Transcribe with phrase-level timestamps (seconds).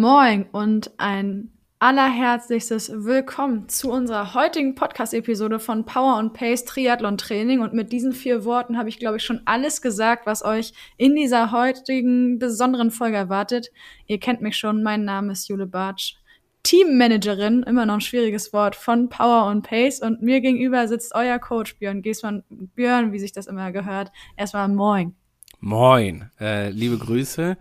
[0.00, 7.60] Moin und ein allerherzlichstes Willkommen zu unserer heutigen Podcast-Episode von Power und Pace Triathlon Training.
[7.60, 11.16] Und mit diesen vier Worten habe ich, glaube ich, schon alles gesagt, was euch in
[11.16, 13.70] dieser heutigen besonderen Folge erwartet.
[14.06, 16.14] Ihr kennt mich schon, mein Name ist Jule Bartsch.
[16.62, 20.00] Teammanagerin, immer noch ein schwieriges Wort, von Power und Pace.
[20.00, 22.42] Und mir gegenüber sitzt euer Coach Björn Giesmann.
[22.48, 24.12] Björn, wie sich das immer gehört.
[24.38, 25.14] Erstmal Moin.
[25.58, 26.30] Moin.
[26.40, 27.58] Äh, liebe Grüße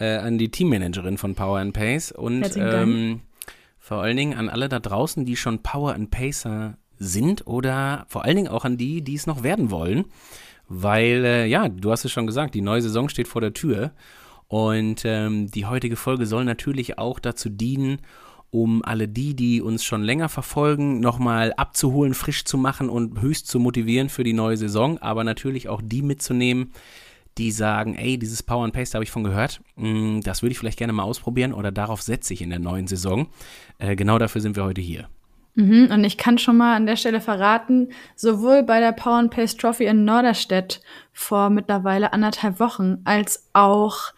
[0.00, 3.20] äh, an die Teammanagerin von Power and Pace und ähm,
[3.78, 8.24] vor allen Dingen an alle da draußen, die schon Power and Pacer sind oder vor
[8.24, 10.06] allen Dingen auch an die, die es noch werden wollen.
[10.68, 13.92] Weil, äh, ja, du hast es schon gesagt, die neue Saison steht vor der Tür.
[14.46, 17.98] Und ähm, die heutige Folge soll natürlich auch dazu dienen,
[18.50, 23.46] um alle die, die uns schon länger verfolgen, nochmal abzuholen, frisch zu machen und höchst
[23.46, 26.72] zu motivieren für die neue Saison, aber natürlich auch die mitzunehmen,
[27.38, 30.58] die sagen, ey, dieses Power and da habe ich von gehört, mm, das würde ich
[30.58, 33.28] vielleicht gerne mal ausprobieren oder darauf setze ich in der neuen Saison.
[33.78, 35.08] Äh, genau dafür sind wir heute hier.
[35.54, 39.30] Mhm, und ich kann schon mal an der Stelle verraten, sowohl bei der Power and
[39.30, 40.80] Pace Trophy in Norderstedt
[41.12, 44.12] vor mittlerweile anderthalb Wochen, als auch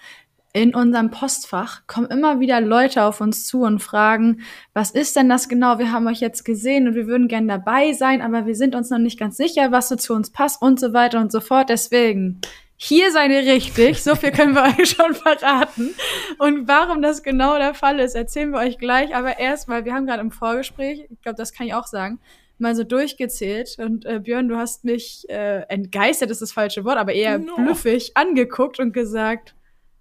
[0.54, 4.42] in unserem Postfach kommen immer wieder Leute auf uns zu und fragen,
[4.74, 5.78] was ist denn das genau?
[5.78, 8.90] Wir haben euch jetzt gesehen und wir würden gern dabei sein, aber wir sind uns
[8.90, 11.70] noch nicht ganz sicher, was so zu uns passt und so weiter und so fort.
[11.70, 12.42] Deswegen,
[12.84, 14.02] hier seid ihr richtig.
[14.02, 15.90] So viel können wir euch schon verraten.
[16.38, 19.14] Und warum das genau der Fall ist, erzählen wir euch gleich.
[19.14, 22.18] Aber erstmal, wir haben gerade im Vorgespräch, ich glaube, das kann ich auch sagen,
[22.58, 23.76] mal so durchgezählt.
[23.78, 27.54] Und äh, Björn, du hast mich äh, entgeistert, ist das falsche Wort, aber eher no.
[27.54, 29.54] blüffig angeguckt und gesagt,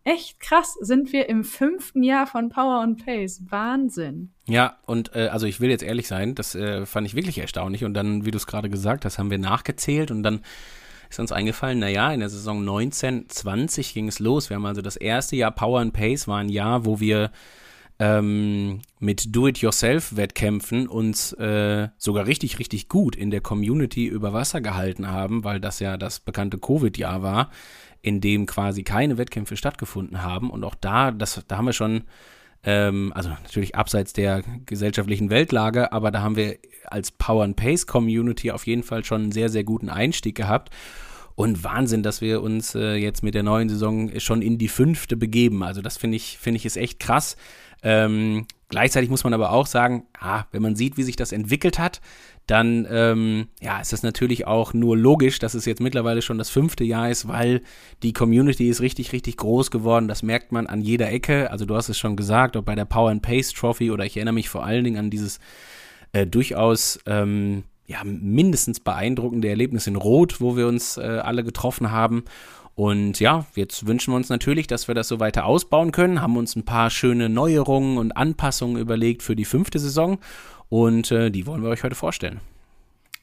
[0.04, 3.44] echt krass, sind wir im fünften Jahr von Power and Pace.
[3.48, 4.32] Wahnsinn.
[4.48, 7.84] Ja, und äh, also ich will jetzt ehrlich sein, das äh, fand ich wirklich erstaunlich.
[7.84, 10.42] Und dann, wie du es gerade gesagt hast, haben wir nachgezählt und dann
[11.12, 14.50] ist uns eingefallen, naja, in der Saison 19, 20 ging es los.
[14.50, 17.32] Wir haben also das erste Jahr Power and Pace war ein Jahr, wo wir
[18.00, 25.08] ähm, mit Do-it-yourself-Wettkämpfen uns äh, sogar richtig, richtig gut in der Community über Wasser gehalten
[25.08, 27.52] haben, weil das ja das bekannte Covid-Jahr war,
[28.02, 30.50] in dem quasi keine Wettkämpfe stattgefunden haben.
[30.50, 32.04] Und auch da, das, da haben wir schon
[32.64, 37.88] ähm, also natürlich abseits der gesellschaftlichen Weltlage, aber da haben wir als Power and Pace
[37.88, 40.70] Community auf jeden Fall schon einen sehr, sehr guten Einstieg gehabt.
[41.36, 45.16] Und Wahnsinn, dass wir uns äh, jetzt mit der neuen Saison schon in die fünfte
[45.16, 45.64] begeben.
[45.64, 47.38] Also das finde ich, finde ich ist echt krass.
[47.84, 51.80] Ähm, gleichzeitig muss man aber auch sagen, ah, wenn man sieht, wie sich das entwickelt
[51.80, 52.02] hat,
[52.48, 56.50] dann ähm, ja, ist es natürlich auch nur logisch, dass es jetzt mittlerweile schon das
[56.50, 57.62] fünfte Jahr ist, weil
[58.04, 60.08] die Community ist richtig, richtig groß geworden.
[60.08, 61.52] Das merkt man an jeder Ecke.
[61.52, 64.18] Also du hast es schon gesagt, ob bei der Power and Pace Trophy oder ich
[64.18, 65.40] erinnere mich vor allen Dingen an dieses
[66.14, 71.92] äh, durchaus ähm, ja, mindestens beeindruckende Erlebnis in Rot, wo wir uns äh, alle getroffen
[71.92, 72.24] haben.
[72.74, 76.38] Und ja, jetzt wünschen wir uns natürlich, dass wir das so weiter ausbauen können, haben
[76.38, 80.20] uns ein paar schöne Neuerungen und Anpassungen überlegt für die fünfte Saison
[80.72, 82.40] und äh, die wollen wir euch heute vorstellen.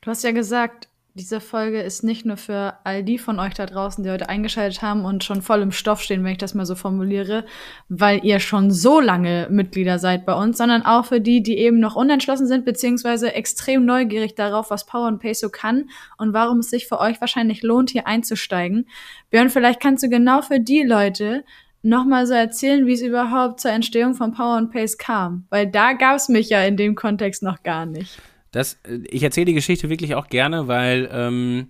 [0.03, 3.66] Du hast ja gesagt, diese Folge ist nicht nur für all die von euch da
[3.66, 6.66] draußen, die heute eingeschaltet haben und schon voll im Stoff stehen, wenn ich das mal
[6.66, 7.44] so formuliere,
[7.88, 11.81] weil ihr schon so lange Mitglieder seid bei uns, sondern auch für die, die eben
[11.81, 15.88] noch unentschlossen sind, beziehungsweise extrem neugierig darauf, was Power Pace so kann
[16.19, 18.87] und warum es sich für euch wahrscheinlich lohnt, hier einzusteigen.
[19.31, 21.44] Björn, vielleicht kannst du genau für die Leute
[21.83, 25.47] nochmal so erzählen, wie es überhaupt zur Entstehung von Power and Pace kam?
[25.50, 28.21] Weil da gab es mich ja in dem Kontext noch gar nicht.
[28.50, 31.69] Das, äh, ich erzähle die Geschichte wirklich auch gerne, weil ähm,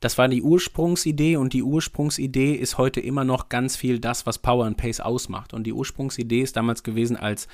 [0.00, 4.38] das war die Ursprungsidee und die Ursprungsidee ist heute immer noch ganz viel das, was
[4.38, 5.52] Power and Pace ausmacht.
[5.52, 7.48] Und die Ursprungsidee ist damals gewesen, als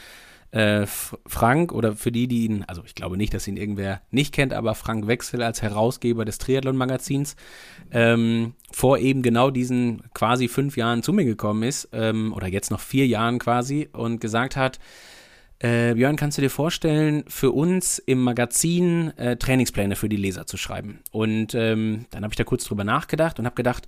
[0.51, 4.33] äh, Frank oder für die, die ihn, also ich glaube nicht, dass ihn irgendwer nicht
[4.33, 7.37] kennt, aber Frank Wechsel als Herausgeber des Triathlon-Magazins
[7.91, 12.71] ähm, vor eben genau diesen quasi fünf Jahren zu mir gekommen ist, ähm, oder jetzt
[12.71, 14.79] noch vier Jahren quasi, und gesagt hat,
[15.59, 20.47] äh, Björn, kannst du dir vorstellen, für uns im Magazin äh, Trainingspläne für die Leser
[20.47, 21.01] zu schreiben?
[21.13, 23.87] Und ähm, dann habe ich da kurz drüber nachgedacht und habe gedacht,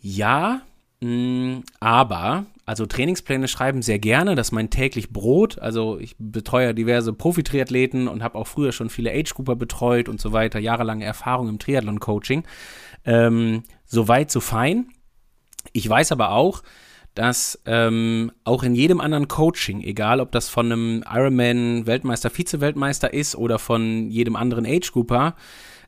[0.00, 0.62] ja,
[1.00, 5.58] mh, mm, aber also Trainingspläne schreiben sehr gerne, das ist mein täglich Brot.
[5.58, 10.32] Also ich betreue diverse Profi-Triathleten und habe auch früher schon viele Age-Grouper betreut und so
[10.32, 12.44] weiter, jahrelange Erfahrung im Triathlon-Coaching.
[13.04, 14.86] Ähm, Soweit, so fein.
[15.74, 16.62] Ich weiß aber auch,
[17.14, 23.36] dass ähm, auch in jedem anderen Coaching, egal ob das von einem Ironman-Weltmeister, Vize-Weltmeister ist
[23.36, 25.36] oder von jedem anderen Age-Grouper,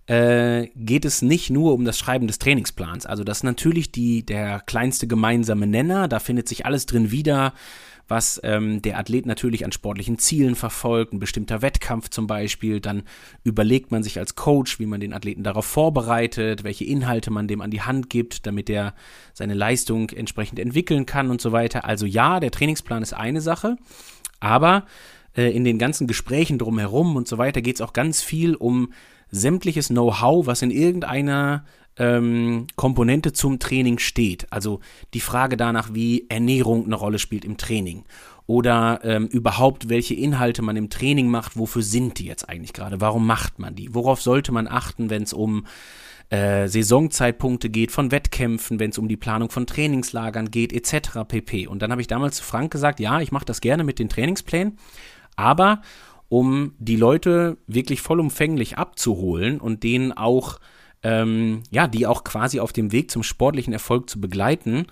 [0.06, 3.06] äh, geht es nicht nur um das Schreiben des Trainingsplans.
[3.06, 7.54] Also das ist natürlich die, der kleinste gemeinsame Nenner, da findet sich alles drin wieder,
[8.06, 12.80] was ähm, der Athlet natürlich an sportlichen Zielen verfolgt, ein bestimmter Wettkampf zum Beispiel.
[12.80, 13.04] Dann
[13.44, 17.62] überlegt man sich als Coach, wie man den Athleten darauf vorbereitet, welche Inhalte man dem
[17.62, 18.94] an die Hand gibt, damit er
[19.32, 21.86] seine Leistung entsprechend entwickeln kann und so weiter.
[21.86, 23.78] Also ja, der Trainingsplan ist eine Sache,
[24.38, 24.84] aber
[25.34, 28.92] äh, in den ganzen Gesprächen drumherum und so weiter geht es auch ganz viel um
[29.34, 31.64] sämtliches Know-how, was in irgendeiner
[31.96, 34.52] ähm, Komponente zum Training steht.
[34.52, 34.81] Also
[35.12, 38.04] die Frage danach, wie Ernährung eine Rolle spielt im Training.
[38.46, 43.00] Oder ähm, überhaupt, welche Inhalte man im Training macht, wofür sind die jetzt eigentlich gerade?
[43.00, 43.94] Warum macht man die?
[43.94, 45.66] Worauf sollte man achten, wenn es um
[46.28, 51.20] äh, Saisonzeitpunkte geht, von Wettkämpfen, wenn es um die Planung von Trainingslagern geht, etc.
[51.26, 51.66] pp.
[51.69, 54.08] Und dann habe ich damals zu Frank gesagt, ja, ich mache das gerne mit den
[54.08, 54.78] Trainingsplänen,
[55.37, 55.80] aber
[56.34, 60.58] um die Leute wirklich vollumfänglich abzuholen und denen auch,
[61.04, 64.86] ähm, ja, die auch quasi auf dem Weg zum sportlichen Erfolg zu begleiten,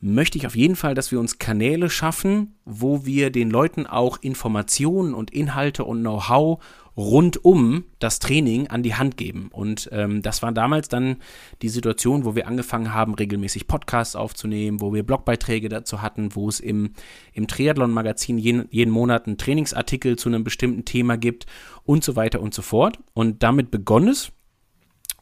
[0.00, 4.22] möchte ich auf jeden Fall, dass wir uns Kanäle schaffen, wo wir den Leuten auch
[4.22, 6.64] Informationen und Inhalte und Know-how
[7.00, 9.48] rund um das Training an die Hand geben.
[9.52, 11.16] Und ähm, das war damals dann
[11.62, 16.48] die Situation, wo wir angefangen haben, regelmäßig Podcasts aufzunehmen, wo wir Blogbeiträge dazu hatten, wo
[16.48, 16.92] es im,
[17.32, 21.46] im Triathlon-Magazin jeden, jeden Monat einen Trainingsartikel zu einem bestimmten Thema gibt
[21.84, 22.98] und so weiter und so fort.
[23.14, 24.30] Und damit begonnen es.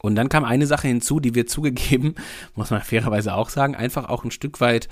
[0.01, 2.15] Und dann kam eine Sache hinzu, die wir zugegeben,
[2.55, 4.89] muss man fairerweise auch sagen, einfach auch ein Stück weit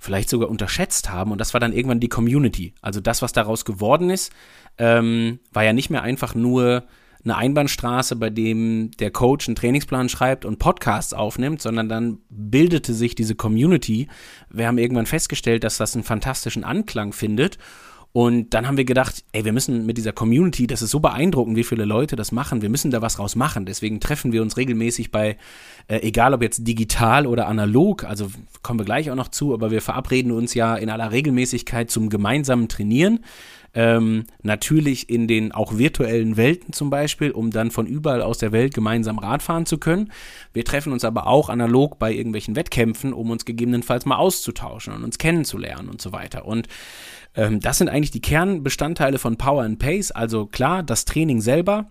[0.00, 1.30] vielleicht sogar unterschätzt haben.
[1.30, 2.74] Und das war dann irgendwann die Community.
[2.80, 4.32] Also das, was daraus geworden ist,
[4.78, 6.84] ähm, war ja nicht mehr einfach nur
[7.22, 12.94] eine Einbahnstraße, bei dem der Coach einen Trainingsplan schreibt und Podcasts aufnimmt, sondern dann bildete
[12.94, 14.08] sich diese Community.
[14.48, 17.58] Wir haben irgendwann festgestellt, dass das einen fantastischen Anklang findet
[18.12, 21.56] und dann haben wir gedacht, ey, wir müssen mit dieser Community, das ist so beeindruckend,
[21.56, 23.66] wie viele Leute das machen, wir müssen da was draus machen.
[23.66, 25.36] Deswegen treffen wir uns regelmäßig bei,
[25.86, 28.28] äh, egal ob jetzt digital oder analog, also
[28.62, 32.08] kommen wir gleich auch noch zu, aber wir verabreden uns ja in aller Regelmäßigkeit zum
[32.08, 33.20] gemeinsamen Trainieren.
[33.72, 38.50] Ähm, natürlich in den auch virtuellen Welten zum Beispiel, um dann von überall aus der
[38.50, 40.10] Welt gemeinsam Radfahren zu können.
[40.52, 45.04] Wir treffen uns aber auch analog bei irgendwelchen Wettkämpfen, um uns gegebenenfalls mal auszutauschen und
[45.04, 46.46] uns kennenzulernen und so weiter.
[46.46, 46.66] Und
[47.34, 50.10] ähm, das sind eigentlich die Kernbestandteile von Power and Pace.
[50.10, 51.86] Also klar, das Training selber,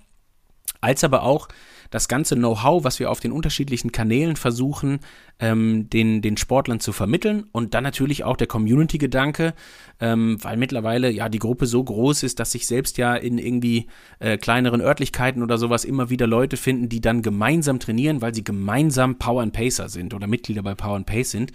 [0.82, 1.48] als aber auch
[1.90, 5.00] das ganze Know-how, was wir auf den unterschiedlichen Kanälen versuchen,
[5.40, 9.54] ähm, den, den Sportlern zu vermitteln und dann natürlich auch der Community-Gedanke,
[10.00, 13.88] ähm, weil mittlerweile ja die Gruppe so groß ist, dass sich selbst ja in irgendwie
[14.20, 18.44] äh, kleineren Örtlichkeiten oder sowas immer wieder Leute finden, die dann gemeinsam trainieren, weil sie
[18.44, 21.52] gemeinsam Power and Pacer sind oder Mitglieder bei Power and Pace sind.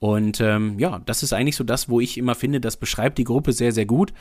[0.00, 3.24] Und ähm, ja, das ist eigentlich so das, wo ich immer finde, das beschreibt die
[3.24, 4.12] Gruppe sehr, sehr gut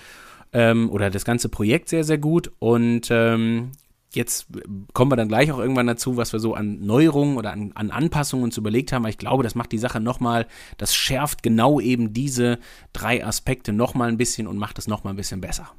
[0.54, 2.52] ähm, oder das ganze Projekt sehr, sehr gut.
[2.60, 3.72] Und ähm,
[4.14, 4.48] jetzt
[4.94, 7.92] kommen wir dann gleich auch irgendwann dazu, was wir so an Neuerungen oder an, an
[7.92, 9.04] Anpassungen uns überlegt haben.
[9.04, 10.48] Aber ich glaube, das macht die Sache nochmal,
[10.78, 12.60] das schärft genau eben diese
[12.92, 15.70] drei Aspekte nochmal ein bisschen und macht es nochmal ein bisschen besser.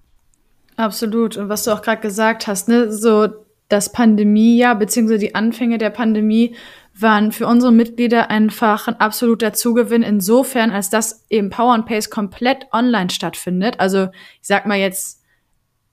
[0.76, 1.36] Absolut.
[1.36, 3.28] Und was du auch gerade gesagt hast, ne, so
[3.68, 6.56] das Pandemiejahr, beziehungsweise die Anfänge der Pandemie
[7.02, 12.10] waren für unsere Mitglieder einfach ein absoluter Zugewinn insofern, als dass eben Power and Pace
[12.10, 13.78] komplett online stattfindet.
[13.78, 14.08] Also
[14.40, 15.20] ich sag mal jetzt,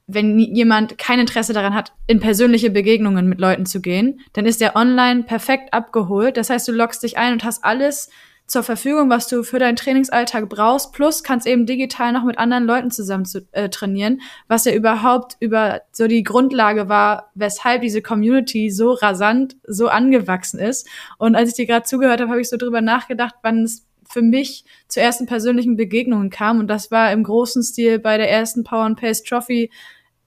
[0.07, 4.61] wenn jemand kein Interesse daran hat, in persönliche Begegnungen mit Leuten zu gehen, dann ist
[4.61, 6.37] der online perfekt abgeholt.
[6.37, 8.09] Das heißt, du loggst dich ein und hast alles
[8.47, 12.63] zur Verfügung, was du für deinen Trainingsalltag brauchst, plus kannst eben digital noch mit anderen
[12.63, 18.01] Leuten zusammen zu, äh, trainieren, was ja überhaupt über so die Grundlage war, weshalb diese
[18.01, 20.87] Community so rasant, so angewachsen ist.
[21.17, 24.21] Und als ich dir gerade zugehört habe, habe ich so drüber nachgedacht, wann es für
[24.21, 26.59] mich zu ersten persönlichen Begegnungen kam.
[26.59, 29.69] Und das war im großen Stil bei der ersten Power and Pace Trophy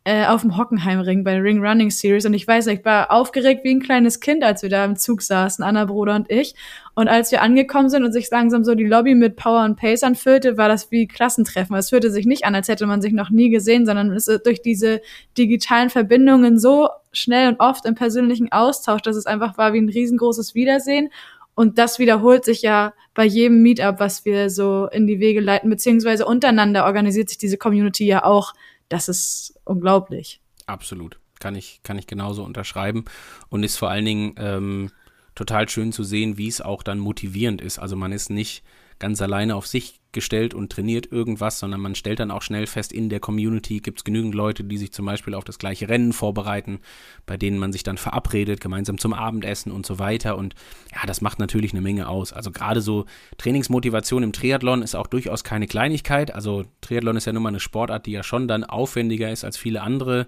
[0.04, 3.64] äh, auf dem Hockenheimring bei der Ring Running Series und ich weiß, ich war aufgeregt
[3.64, 6.54] wie ein kleines Kind, als wir da im Zug saßen, Anna Bruder und ich.
[6.94, 10.02] Und als wir angekommen sind und sich langsam so die Lobby mit Power und Pace
[10.02, 11.76] anfüllte, war das wie Klassentreffen.
[11.76, 14.46] Es fühlte sich nicht an, als hätte man sich noch nie gesehen, sondern es ist
[14.46, 15.02] durch diese
[15.36, 19.88] digitalen Verbindungen so schnell und oft im persönlichen Austausch, dass es einfach war wie ein
[19.88, 21.10] riesengroßes Wiedersehen.
[21.54, 25.68] Und das wiederholt sich ja bei jedem Meetup, was wir so in die Wege leiten,
[25.68, 28.54] beziehungsweise untereinander organisiert sich diese Community ja auch
[28.90, 30.42] das ist unglaublich.
[30.66, 31.18] Absolut.
[31.38, 33.06] Kann ich, kann ich genauso unterschreiben.
[33.48, 34.90] Und ist vor allen Dingen ähm,
[35.34, 37.78] total schön zu sehen, wie es auch dann motivierend ist.
[37.78, 38.62] Also man ist nicht
[38.98, 42.92] ganz alleine auf sich gestellt und trainiert irgendwas, sondern man stellt dann auch schnell fest,
[42.92, 46.12] in der Community gibt es genügend Leute, die sich zum Beispiel auf das gleiche Rennen
[46.12, 46.80] vorbereiten,
[47.26, 50.36] bei denen man sich dann verabredet, gemeinsam zum Abendessen und so weiter.
[50.36, 50.54] Und
[50.92, 52.32] ja, das macht natürlich eine Menge aus.
[52.32, 53.06] Also gerade so
[53.38, 56.34] Trainingsmotivation im Triathlon ist auch durchaus keine Kleinigkeit.
[56.34, 59.56] Also Triathlon ist ja nun mal eine Sportart, die ja schon dann aufwendiger ist als
[59.56, 60.26] viele andere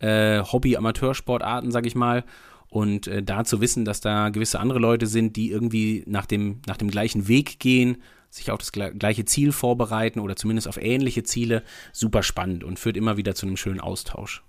[0.00, 2.24] äh, Hobby-Amateursportarten, sag ich mal.
[2.68, 6.60] Und äh, da zu wissen, dass da gewisse andere Leute sind, die irgendwie nach dem,
[6.66, 7.98] nach dem gleichen Weg gehen,
[8.30, 12.96] sich auf das gleiche Ziel vorbereiten oder zumindest auf ähnliche Ziele, super spannend und führt
[12.96, 14.42] immer wieder zu einem schönen Austausch.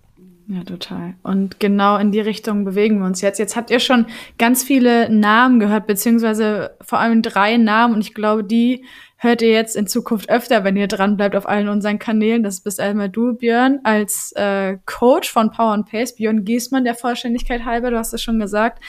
[0.48, 1.16] Ja, total.
[1.24, 3.40] Und genau in die Richtung bewegen wir uns jetzt.
[3.40, 4.06] Jetzt habt ihr schon
[4.38, 7.94] ganz viele Namen gehört, beziehungsweise vor allem drei Namen.
[7.94, 8.84] Und ich glaube, die
[9.16, 12.44] hört ihr jetzt in Zukunft öfter, wenn ihr dran bleibt auf allen unseren Kanälen.
[12.44, 16.16] Das bist einmal du, Björn, als äh, Coach von Power and Pace.
[16.16, 18.84] Björn Giesmann, der Vollständigkeit halber, du hast es schon gesagt.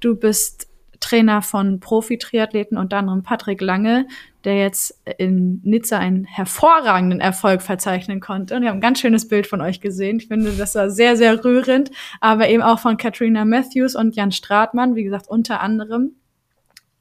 [0.00, 0.68] Du bist
[1.00, 4.06] Trainer von Profi-Triathleten, unter anderem Patrick Lange,
[4.46, 8.54] der jetzt in Nizza einen hervorragenden Erfolg verzeichnen konnte.
[8.54, 10.18] Und wir haben ein ganz schönes Bild von euch gesehen.
[10.18, 11.90] Ich finde, das war sehr, sehr rührend.
[12.20, 16.12] Aber eben auch von Katrina Matthews und Jan Stratmann, wie gesagt, unter anderem.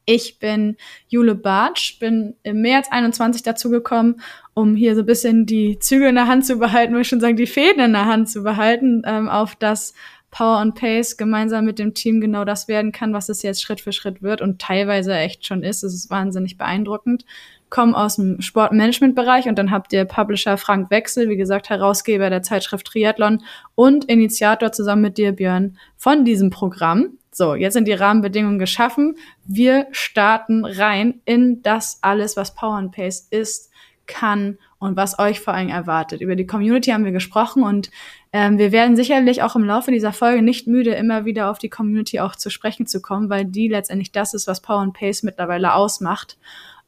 [0.06, 0.76] Ich bin
[1.08, 4.22] Jule Bartsch, bin im März 21 dazugekommen,
[4.54, 7.20] um hier so ein bisschen die Zügel in der Hand zu behalten, würde ich schon
[7.20, 9.94] sagen, die Fäden in der Hand zu behalten, ähm, auf das
[10.36, 13.80] Power and Pace gemeinsam mit dem Team genau das werden kann, was es jetzt Schritt
[13.80, 15.82] für Schritt wird und teilweise echt schon ist.
[15.82, 17.24] Es ist wahnsinnig beeindruckend.
[17.70, 22.44] Komme aus dem Sportmanagement-Bereich und dann habt ihr Publisher Frank Wechsel, wie gesagt, Herausgeber der
[22.44, 23.44] Zeitschrift Triathlon
[23.76, 27.18] und Initiator zusammen mit dir, Björn, von diesem Programm.
[27.32, 29.16] So, jetzt sind die Rahmenbedingungen geschaffen.
[29.46, 33.72] Wir starten rein in das alles, was Power and Pace ist,
[34.06, 36.22] kann und was euch vor allem erwartet.
[36.22, 37.92] Über die Community haben wir gesprochen und
[38.32, 41.70] ähm, wir werden sicherlich auch im Laufe dieser Folge nicht müde, immer wieder auf die
[41.70, 45.24] Community auch zu sprechen zu kommen, weil die letztendlich das ist, was Power and Pace
[45.24, 46.38] mittlerweile ausmacht.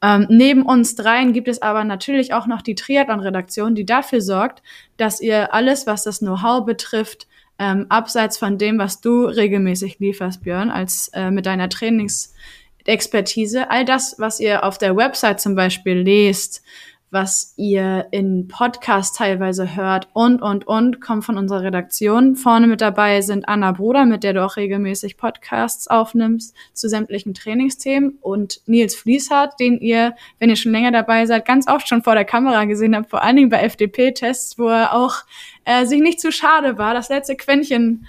[0.00, 4.62] Ähm, neben uns dreien gibt es aber natürlich auch noch die Triathlon-Redaktion, die dafür sorgt,
[4.96, 7.26] dass ihr alles, was das Know-how betrifft,
[7.58, 13.84] ähm, abseits von dem, was du regelmäßig lieferst, Björn, als äh, mit deiner Trainingsexpertise, all
[13.84, 16.62] das, was ihr auf der Website zum Beispiel lest,
[17.10, 22.36] was ihr in Podcasts teilweise hört und, und, und, kommt von unserer Redaktion.
[22.36, 27.32] Vorne mit dabei sind Anna Bruder, mit der du auch regelmäßig Podcasts aufnimmst zu sämtlichen
[27.32, 32.02] Trainingsthemen und Nils Fließhardt, den ihr, wenn ihr schon länger dabei seid, ganz oft schon
[32.02, 35.16] vor der Kamera gesehen habt, vor allen Dingen bei FDP-Tests, wo er auch
[35.64, 38.06] äh, sich nicht zu schade war, das letzte Quäntchen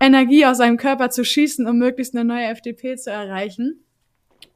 [0.00, 3.84] Energie aus seinem Körper zu schießen, um möglichst eine neue FDP zu erreichen.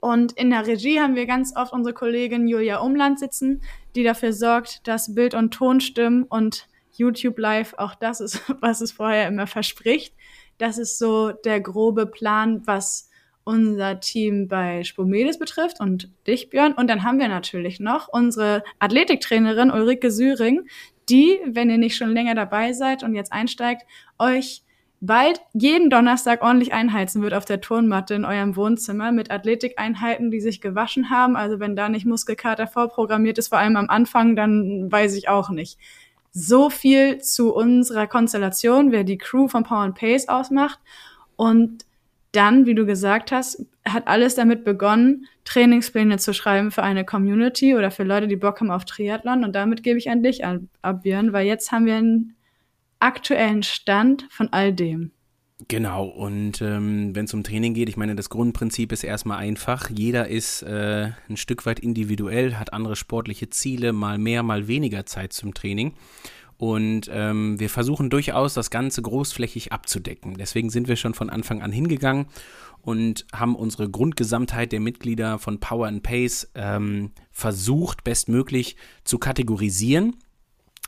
[0.00, 3.62] Und in der Regie haben wir ganz oft unsere Kollegin Julia Umland sitzen,
[3.94, 8.80] die dafür sorgt, dass Bild und Ton stimmen und YouTube Live, auch das ist, was
[8.80, 10.14] es vorher immer verspricht.
[10.58, 13.10] Das ist so der grobe Plan, was
[13.44, 16.72] unser Team bei Spomedes betrifft und dich, Björn.
[16.72, 20.66] Und dann haben wir natürlich noch unsere Athletiktrainerin Ulrike Süring,
[21.08, 23.82] die, wenn ihr nicht schon länger dabei seid und jetzt einsteigt,
[24.18, 24.63] euch
[25.06, 30.40] bald jeden Donnerstag ordentlich einheizen wird auf der Turnmatte in eurem Wohnzimmer mit Athletikeinheiten, die
[30.40, 31.36] sich gewaschen haben.
[31.36, 35.50] Also wenn da nicht Muskelkater vorprogrammiert ist, vor allem am Anfang, dann weiß ich auch
[35.50, 35.78] nicht.
[36.32, 40.80] So viel zu unserer Konstellation, wer die Crew von Power and Pace ausmacht.
[41.36, 41.84] Und
[42.32, 47.76] dann, wie du gesagt hast, hat alles damit begonnen, Trainingspläne zu schreiben für eine Community
[47.76, 49.44] oder für Leute, die Bock haben auf Triathlon.
[49.44, 52.33] Und damit gebe ich an dich ab, Björn, weil jetzt haben wir ein
[53.04, 55.12] aktuellen Stand von all dem.
[55.68, 59.88] Genau, und ähm, wenn es um Training geht, ich meine, das Grundprinzip ist erstmal einfach.
[59.88, 65.06] Jeder ist äh, ein Stück weit individuell, hat andere sportliche Ziele, mal mehr, mal weniger
[65.06, 65.94] Zeit zum Training.
[66.56, 70.36] Und ähm, wir versuchen durchaus, das Ganze großflächig abzudecken.
[70.36, 72.26] Deswegen sind wir schon von Anfang an hingegangen
[72.82, 80.16] und haben unsere Grundgesamtheit der Mitglieder von Power and Pace ähm, versucht, bestmöglich zu kategorisieren.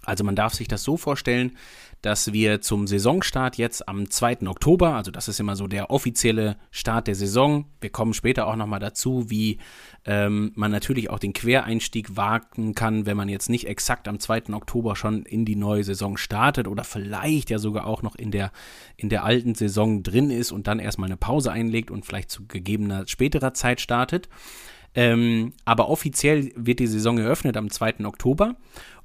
[0.06, 1.56] Also man darf sich das so vorstellen,
[2.03, 4.47] dass wir zum Saisonstart jetzt am 2.
[4.47, 8.57] Oktober, also das ist immer so der offizielle Start der Saison, wir kommen später auch
[8.57, 9.59] nochmal dazu, wie
[10.05, 14.53] ähm, man natürlich auch den Quereinstieg wagen kann, wenn man jetzt nicht exakt am 2.
[14.53, 18.53] Oktober schon in die neue Saison startet oder vielleicht ja sogar auch noch in der,
[18.97, 22.47] in der alten Saison drin ist und dann erstmal eine Pause einlegt und vielleicht zu
[22.47, 24.29] gegebener späterer Zeit startet.
[24.95, 28.05] Ähm, aber offiziell wird die Saison eröffnet am 2.
[28.05, 28.57] Oktober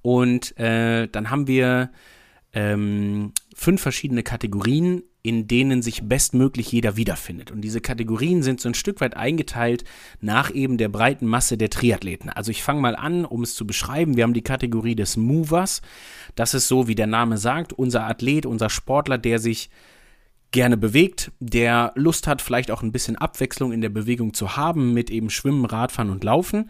[0.01, 1.89] und äh, dann haben wir
[2.53, 7.51] ähm, fünf verschiedene Kategorien, in denen sich bestmöglich jeder wiederfindet.
[7.51, 9.83] Und diese Kategorien sind so ein Stück weit eingeteilt
[10.19, 12.29] nach eben der breiten Masse der Triathleten.
[12.29, 14.17] Also ich fange mal an, um es zu beschreiben.
[14.17, 15.81] Wir haben die Kategorie des Movers.
[16.35, 19.69] Das ist so, wie der Name sagt, unser Athlet, unser Sportler, der sich
[20.51, 24.93] gerne bewegt, der Lust hat, vielleicht auch ein bisschen Abwechslung in der Bewegung zu haben
[24.93, 26.69] mit eben Schwimmen, Radfahren und Laufen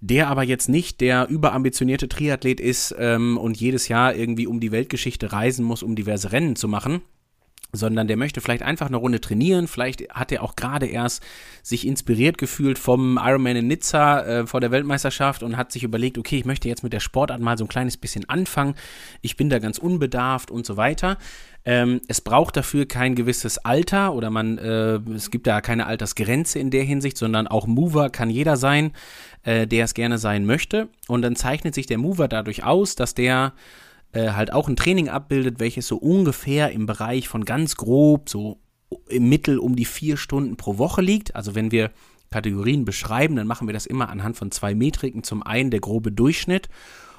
[0.00, 4.72] der aber jetzt nicht der überambitionierte Triathlet ist ähm, und jedes Jahr irgendwie um die
[4.72, 7.02] Weltgeschichte reisen muss, um diverse Rennen zu machen,
[7.72, 9.68] sondern der möchte vielleicht einfach eine Runde trainieren.
[9.68, 11.22] Vielleicht hat er auch gerade erst
[11.62, 16.16] sich inspiriert gefühlt vom Ironman in Nizza äh, vor der Weltmeisterschaft und hat sich überlegt,
[16.16, 18.74] okay, ich möchte jetzt mit der Sportart mal so ein kleines bisschen anfangen.
[19.20, 21.18] Ich bin da ganz unbedarft und so weiter.
[21.64, 26.58] Ähm, es braucht dafür kein gewisses Alter oder man, äh, es gibt da keine Altersgrenze
[26.58, 28.92] in der Hinsicht, sondern auch Mover kann jeder sein,
[29.48, 30.88] äh, der es gerne sein möchte.
[31.06, 33.54] Und dann zeichnet sich der Mover dadurch aus, dass der
[34.12, 38.58] äh, halt auch ein Training abbildet, welches so ungefähr im Bereich von ganz grob, so
[39.08, 41.34] im Mittel um die vier Stunden pro Woche liegt.
[41.34, 41.92] Also wenn wir
[42.30, 45.22] Kategorien beschreiben, dann machen wir das immer anhand von zwei Metriken.
[45.22, 46.68] Zum einen der grobe Durchschnitt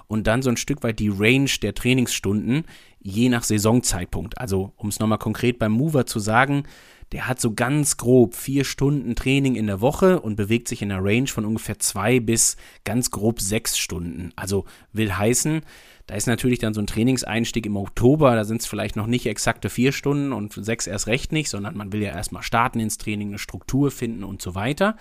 [0.06, 2.66] und dann so ein Stück weit die Range der Trainingsstunden,
[3.02, 4.38] je nach Saisonzeitpunkt.
[4.38, 6.66] Also um es nochmal konkret beim Mover zu sagen,
[7.12, 10.90] der hat so ganz grob vier Stunden Training in der Woche und bewegt sich in
[10.90, 14.32] der Range von ungefähr zwei bis ganz grob sechs Stunden.
[14.36, 15.62] Also will heißen,
[16.10, 19.28] da ist natürlich dann so ein Trainingseinstieg im Oktober, da sind es vielleicht noch nicht
[19.28, 22.98] exakte vier Stunden und sechs erst recht nicht, sondern man will ja erstmal starten ins
[22.98, 24.98] Training, eine Struktur finden und so weiter.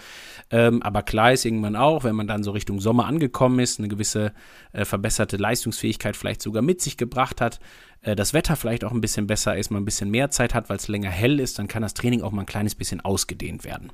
[0.50, 3.88] Ähm, aber klar ist irgendwann auch, wenn man dann so Richtung Sommer angekommen ist, eine
[3.88, 4.34] gewisse
[4.74, 7.58] äh, verbesserte Leistungsfähigkeit vielleicht sogar mit sich gebracht hat,
[8.02, 10.68] äh, das Wetter vielleicht auch ein bisschen besser ist, man ein bisschen mehr Zeit hat,
[10.68, 13.64] weil es länger hell ist, dann kann das Training auch mal ein kleines bisschen ausgedehnt
[13.64, 13.92] werden.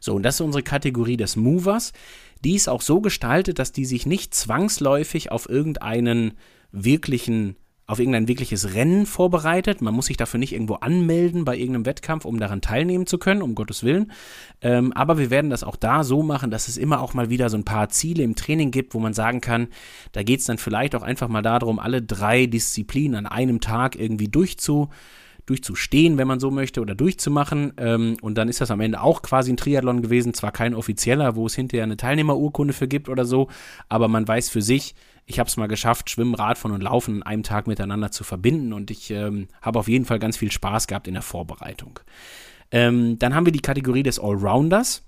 [0.00, 1.92] So, und das ist unsere Kategorie des Movers.
[2.44, 6.34] Die ist auch so gestaltet, dass die sich nicht zwangsläufig auf irgendeinen
[6.72, 7.56] wirklichen
[7.88, 9.80] auf irgendein wirkliches Rennen vorbereitet.
[9.80, 13.42] Man muss sich dafür nicht irgendwo anmelden bei irgendeinem Wettkampf, um daran teilnehmen zu können,
[13.42, 14.10] um Gottes Willen.
[14.60, 17.48] Ähm, aber wir werden das auch da so machen, dass es immer auch mal wieder
[17.48, 19.68] so ein paar Ziele im Training gibt, wo man sagen kann,
[20.12, 23.94] da geht es dann vielleicht auch einfach mal darum, alle drei Disziplinen an einem Tag
[23.94, 24.88] irgendwie durchzu
[25.46, 27.72] durchzustehen, wenn man so möchte, oder durchzumachen.
[27.78, 30.34] Ähm, und dann ist das am Ende auch quasi ein Triathlon gewesen.
[30.34, 33.48] Zwar kein offizieller, wo es hinterher eine Teilnehmerurkunde für gibt oder so,
[33.88, 34.94] aber man weiß für sich,
[35.26, 38.72] ich habe es mal geschafft, Schwimmen, Radfahren und Laufen an einem Tag miteinander zu verbinden
[38.72, 41.98] und ich ähm, habe auf jeden Fall ganz viel Spaß gehabt in der Vorbereitung.
[42.70, 45.02] Ähm, dann haben wir die Kategorie des Allrounders.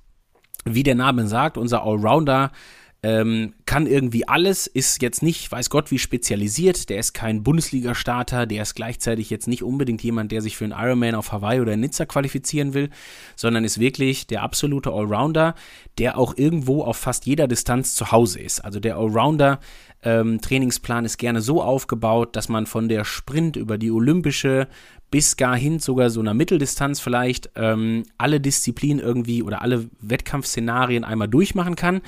[0.65, 2.51] Wie der Name sagt, unser Allrounder
[3.05, 6.89] ähm, kann irgendwie alles, ist jetzt nicht, weiß Gott, wie spezialisiert.
[6.89, 10.73] Der ist kein Bundesliga-Starter, der ist gleichzeitig jetzt nicht unbedingt jemand, der sich für einen
[10.73, 12.91] Ironman auf Hawaii oder in Nizza qualifizieren will,
[13.37, 15.55] sondern ist wirklich der absolute Allrounder,
[15.99, 18.65] der auch irgendwo auf fast jeder Distanz zu Hause ist.
[18.65, 19.61] Also der Allrounder
[20.03, 24.67] ähm, Trainingsplan ist gerne so aufgebaut, dass man von der Sprint über die olympische
[25.11, 31.05] bis gar hin sogar so einer Mitteldistanz vielleicht ähm, alle Disziplinen irgendwie oder alle Wettkampfszenarien
[31.05, 32.03] einmal durchmachen kann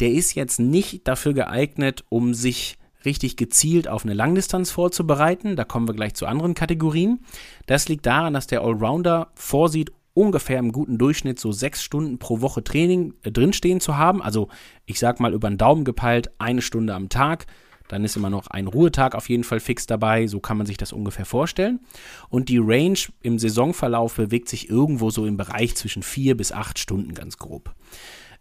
[0.00, 5.56] der ist jetzt nicht dafür geeignet, um sich richtig gezielt auf eine Langdistanz vorzubereiten.
[5.56, 7.20] Da kommen wir gleich zu anderen Kategorien.
[7.66, 12.40] Das liegt daran, dass der Allrounder vorsieht, ungefähr im guten Durchschnitt so sechs Stunden pro
[12.40, 14.20] Woche Training äh, drinstehen zu haben.
[14.22, 14.48] Also
[14.84, 17.46] ich sag mal über den Daumen gepeilt, eine Stunde am Tag.
[17.88, 20.26] Dann ist immer noch ein Ruhetag auf jeden Fall fix dabei.
[20.26, 21.80] So kann man sich das ungefähr vorstellen.
[22.28, 26.78] Und die Range im Saisonverlauf bewegt sich irgendwo so im Bereich zwischen vier bis acht
[26.78, 27.74] Stunden ganz grob.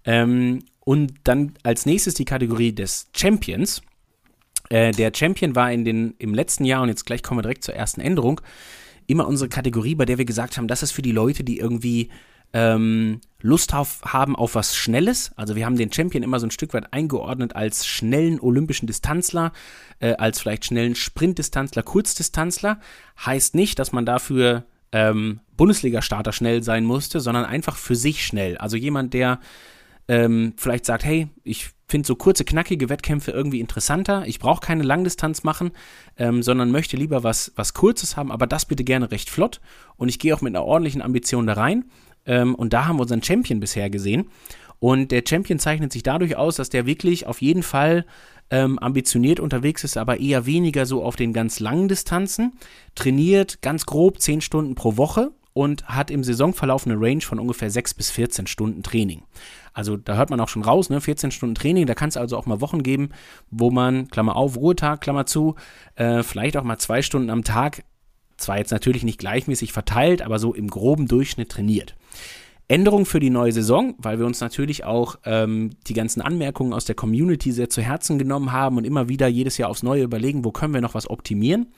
[0.06, 3.82] Ähm, und dann als nächstes die Kategorie des Champions.
[4.70, 7.64] Äh, der Champion war in den, im letzten Jahr, und jetzt gleich kommen wir direkt
[7.64, 8.42] zur ersten Änderung,
[9.08, 12.10] immer unsere Kategorie, bei der wir gesagt haben, das ist für die Leute, die irgendwie
[12.54, 15.32] ähm, Lust auf, haben auf was Schnelles.
[15.36, 19.54] Also wir haben den Champion immer so ein Stück weit eingeordnet als schnellen olympischen Distanzler,
[20.00, 22.80] äh, als vielleicht schnellen Sprintdistanzler, Kurzdistanzler.
[23.26, 28.58] Heißt nicht, dass man dafür ähm, Bundesliga-Starter schnell sein musste, sondern einfach für sich schnell.
[28.58, 29.40] Also jemand, der
[30.10, 34.24] ähm, vielleicht sagt, hey, ich finde so kurze, knackige Wettkämpfe irgendwie interessanter.
[34.26, 35.72] Ich brauche keine Langdistanz machen,
[36.18, 39.62] ähm, sondern möchte lieber was, was Kurzes haben, aber das bitte gerne recht flott.
[39.98, 41.86] Und ich gehe auch mit einer ordentlichen Ambition da rein.
[42.26, 44.30] Ähm, und da haben wir unseren Champion bisher gesehen.
[44.80, 48.06] Und der Champion zeichnet sich dadurch aus, dass der wirklich auf jeden Fall
[48.50, 52.54] ähm, ambitioniert unterwegs ist, aber eher weniger so auf den ganz langen Distanzen.
[52.96, 57.70] Trainiert ganz grob 10 Stunden pro Woche und hat im Saisonverlauf eine Range von ungefähr
[57.70, 59.24] 6 bis 14 Stunden Training.
[59.74, 61.02] Also da hört man auch schon raus, ne?
[61.02, 63.10] 14 Stunden Training, da kann es also auch mal Wochen geben,
[63.52, 65.56] wo man, Klammer auf, Ruhetag, Klammer zu,
[65.96, 67.84] äh, vielleicht auch mal zwei Stunden am Tag,
[68.38, 71.98] zwar jetzt natürlich nicht gleichmäßig verteilt, aber so im groben Durchschnitt trainiert.
[72.70, 76.86] Änderung für die neue Saison, weil wir uns natürlich auch ähm, die ganzen Anmerkungen aus
[76.86, 80.46] der Community sehr zu Herzen genommen haben und immer wieder jedes Jahr aufs Neue überlegen,
[80.46, 81.74] wo können wir noch was optimieren.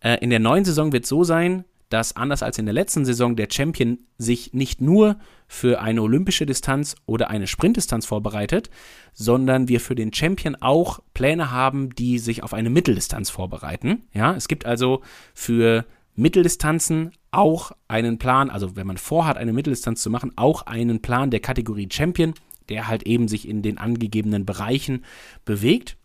[0.00, 3.04] Äh, in der neuen Saison wird es so sein, dass anders als in der letzten
[3.04, 8.70] Saison der Champion sich nicht nur für eine olympische Distanz oder eine Sprintdistanz vorbereitet,
[9.14, 14.02] sondern wir für den Champion auch Pläne haben, die sich auf eine Mitteldistanz vorbereiten.
[14.12, 20.02] Ja, es gibt also für Mitteldistanzen auch einen Plan, also wenn man vorhat, eine Mitteldistanz
[20.02, 22.34] zu machen, auch einen Plan der Kategorie Champion,
[22.68, 25.04] der halt eben sich in den angegebenen Bereichen
[25.44, 25.96] bewegt.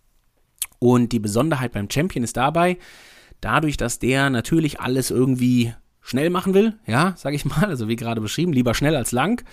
[0.80, 2.78] Und die Besonderheit beim Champion ist dabei,
[3.43, 7.95] dadurch, dass der natürlich alles irgendwie schnell machen will, ja, sage ich mal, also wie
[7.95, 9.43] gerade beschrieben, lieber schnell als lang,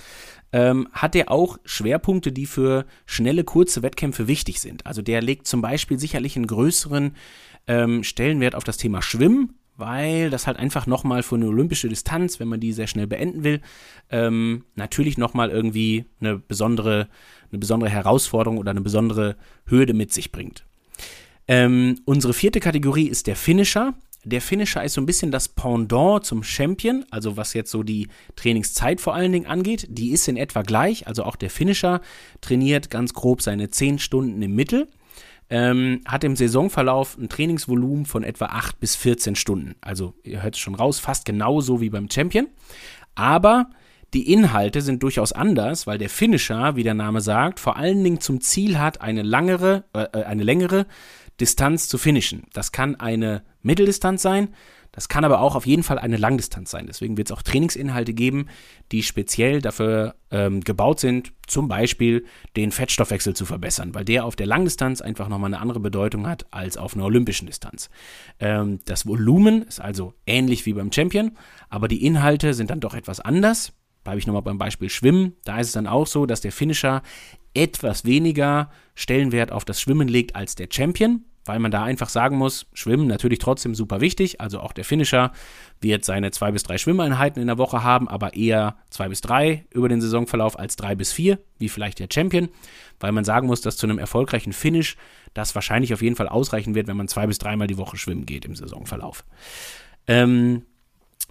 [0.52, 4.84] ähm, hat er auch Schwerpunkte, die für schnelle, kurze Wettkämpfe wichtig sind.
[4.84, 7.14] Also der legt zum Beispiel sicherlich einen größeren
[7.66, 12.40] ähm, Stellenwert auf das Thema Schwimmen, weil das halt einfach nochmal für eine olympische Distanz,
[12.40, 13.60] wenn man die sehr schnell beenden will,
[14.10, 17.08] ähm, natürlich nochmal irgendwie eine besondere,
[17.50, 20.64] eine besondere Herausforderung oder eine besondere Hürde mit sich bringt.
[21.50, 23.94] Ähm, unsere vierte Kategorie ist der Finisher.
[24.22, 28.06] Der Finisher ist so ein bisschen das Pendant zum Champion, also was jetzt so die
[28.36, 29.88] Trainingszeit vor allen Dingen angeht.
[29.90, 32.02] Die ist in etwa gleich, also auch der Finisher
[32.40, 34.86] trainiert ganz grob seine 10 Stunden im Mittel.
[35.52, 39.74] Ähm, hat im Saisonverlauf ein Trainingsvolumen von etwa 8 bis 14 Stunden.
[39.80, 42.46] Also ihr hört es schon raus, fast genauso wie beim Champion.
[43.16, 43.70] Aber
[44.12, 48.20] die Inhalte sind durchaus anders, weil der Finisher, wie der Name sagt, vor allen Dingen
[48.20, 50.86] zum Ziel hat, eine, langere, äh, äh eine längere
[51.40, 52.44] Distanz zu finishen.
[52.52, 54.54] Das kann eine Mitteldistanz sein,
[54.92, 56.86] das kann aber auch auf jeden Fall eine Langdistanz sein.
[56.86, 58.46] Deswegen wird es auch Trainingsinhalte geben,
[58.90, 62.24] die speziell dafür ähm, gebaut sind, zum Beispiel
[62.56, 66.46] den Fettstoffwechsel zu verbessern, weil der auf der Langdistanz einfach nochmal eine andere Bedeutung hat
[66.50, 67.88] als auf einer olympischen Distanz.
[68.40, 71.32] Ähm, das Volumen ist also ähnlich wie beim Champion,
[71.68, 73.72] aber die Inhalte sind dann doch etwas anders.
[74.02, 75.36] Bleibe ich nochmal beim Beispiel Schwimmen.
[75.44, 77.02] Da ist es dann auch so, dass der Finisher
[77.54, 82.36] etwas weniger Stellenwert auf das Schwimmen legt als der Champion weil man da einfach sagen
[82.36, 84.40] muss, Schwimmen natürlich trotzdem super wichtig.
[84.40, 85.32] Also auch der Finisher
[85.80, 89.64] wird seine zwei bis drei Schwimmeinheiten in der Woche haben, aber eher zwei bis drei
[89.70, 92.48] über den Saisonverlauf als drei bis vier, wie vielleicht der Champion,
[92.98, 94.96] weil man sagen muss, dass zu einem erfolgreichen Finish
[95.32, 98.26] das wahrscheinlich auf jeden Fall ausreichen wird, wenn man zwei bis dreimal die Woche schwimmen
[98.26, 99.24] geht im Saisonverlauf.
[100.06, 100.62] Ähm,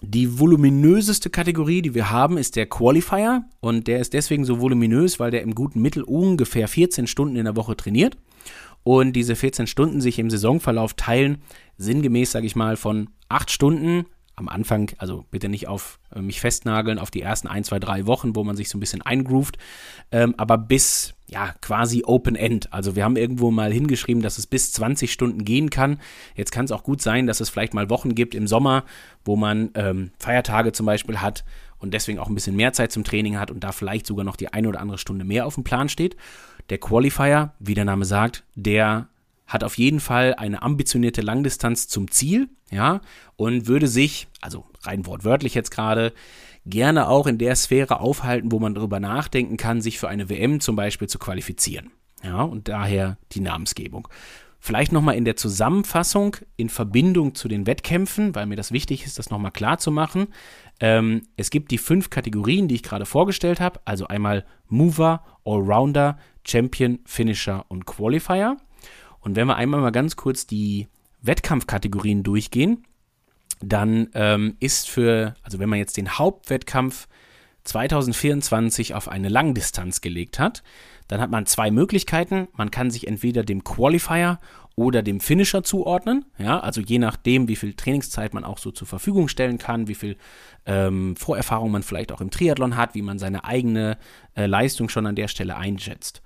[0.02, 5.20] die voluminöseste Kategorie, die wir haben, ist der Qualifier und der ist deswegen so voluminös,
[5.20, 8.16] weil der im guten Mittel ungefähr 14 Stunden in der Woche trainiert
[8.84, 11.38] und diese 14 Stunden sich im Saisonverlauf teilen,
[11.76, 14.06] sinngemäß, sage ich mal, von 8 Stunden
[14.40, 18.06] am Anfang, also bitte nicht auf äh, mich festnageln, auf die ersten 1, 2, 3
[18.06, 19.58] Wochen, wo man sich so ein bisschen eingroovt,
[20.10, 22.72] ähm, aber bis, ja, quasi Open End.
[22.72, 26.00] Also wir haben irgendwo mal hingeschrieben, dass es bis 20 Stunden gehen kann.
[26.34, 28.84] Jetzt kann es auch gut sein, dass es vielleicht mal Wochen gibt im Sommer,
[29.24, 31.44] wo man ähm, Feiertage zum Beispiel hat
[31.80, 34.36] und deswegen auch ein bisschen mehr Zeit zum Training hat und da vielleicht sogar noch
[34.36, 36.16] die eine oder andere Stunde mehr auf dem Plan steht.
[36.68, 39.08] Der Qualifier, wie der Name sagt, der
[39.46, 43.00] hat auf jeden Fall eine ambitionierte Langdistanz zum Ziel, ja,
[43.34, 46.12] und würde sich, also rein wortwörtlich jetzt gerade,
[46.66, 50.60] gerne auch in der Sphäre aufhalten, wo man darüber nachdenken kann, sich für eine WM
[50.60, 51.90] zum Beispiel zu qualifizieren.
[52.22, 54.06] Ja, und daher die Namensgebung.
[54.62, 59.18] Vielleicht nochmal in der Zusammenfassung in Verbindung zu den Wettkämpfen, weil mir das wichtig ist,
[59.18, 60.28] das nochmal klar zu machen.
[60.80, 66.18] Ähm, es gibt die fünf Kategorien, die ich gerade vorgestellt habe, also einmal Mover, Allrounder,
[66.46, 68.56] Champion, Finisher und Qualifier.
[69.20, 70.88] Und wenn wir einmal mal ganz kurz die
[71.20, 72.86] Wettkampfkategorien durchgehen,
[73.62, 77.08] dann ähm, ist für, also wenn man jetzt den Hauptwettkampf
[77.64, 80.62] 2024 auf eine Langdistanz gelegt hat,
[81.08, 82.48] dann hat man zwei Möglichkeiten.
[82.54, 84.38] Man kann sich entweder dem Qualifier
[84.76, 86.24] oder dem Finisher zuordnen.
[86.38, 89.94] Ja, also je nachdem, wie viel Trainingszeit man auch so zur Verfügung stellen kann, wie
[89.94, 90.16] viel
[90.66, 93.98] ähm, Vorerfahrung man vielleicht auch im Triathlon hat, wie man seine eigene
[94.34, 96.22] äh, Leistung schon an der Stelle einschätzt.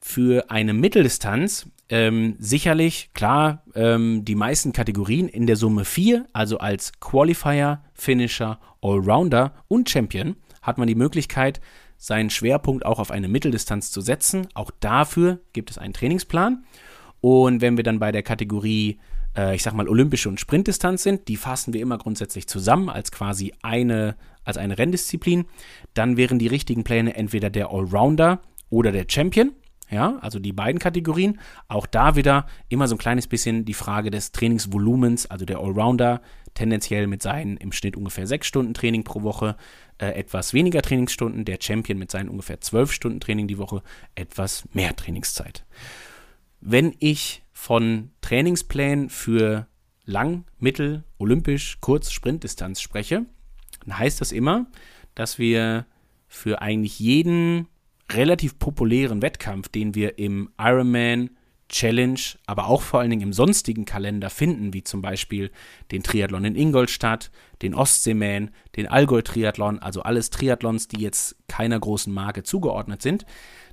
[0.00, 6.58] Für eine Mitteldistanz ähm, sicherlich, klar, ähm, die meisten Kategorien in der Summe 4, also
[6.58, 11.60] als Qualifier, Finisher, Allrounder und Champion, hat man die Möglichkeit,
[11.98, 14.48] seinen Schwerpunkt auch auf eine Mitteldistanz zu setzen.
[14.54, 16.64] Auch dafür gibt es einen Trainingsplan.
[17.22, 18.98] Und wenn wir dann bei der Kategorie,
[19.36, 23.12] äh, ich sag mal, olympische und Sprintdistanz sind, die fassen wir immer grundsätzlich zusammen als
[23.12, 25.46] quasi eine, als eine Renndisziplin,
[25.94, 29.52] dann wären die richtigen Pläne entweder der Allrounder oder der Champion.
[29.88, 31.38] Ja, also die beiden Kategorien.
[31.68, 35.30] Auch da wieder immer so ein kleines bisschen die Frage des Trainingsvolumens.
[35.30, 36.22] Also der Allrounder
[36.54, 39.54] tendenziell mit seinen im Schnitt ungefähr sechs Stunden Training pro Woche,
[39.98, 41.44] äh, etwas weniger Trainingsstunden.
[41.44, 43.82] Der Champion mit seinen ungefähr zwölf Stunden Training die Woche,
[44.14, 45.64] etwas mehr Trainingszeit.
[46.64, 49.66] Wenn ich von Trainingsplänen für
[50.04, 53.26] Lang-, Mittel-, Olympisch-, Kurz-, Sprintdistanz spreche,
[53.84, 54.66] dann heißt das immer,
[55.16, 55.86] dass wir
[56.28, 57.66] für eigentlich jeden
[58.12, 61.30] relativ populären Wettkampf, den wir im Ironman
[61.68, 65.50] Challenge, aber auch vor allen Dingen im sonstigen Kalender finden, wie zum Beispiel
[65.90, 72.12] den Triathlon in Ingolstadt, den Ostseeman, den Allgäu-Triathlon, also alles Triathlons, die jetzt keiner großen
[72.12, 73.26] Marke zugeordnet sind,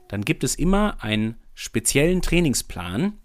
[0.07, 3.15] dann gibt es immer einen speziellen Trainingsplan,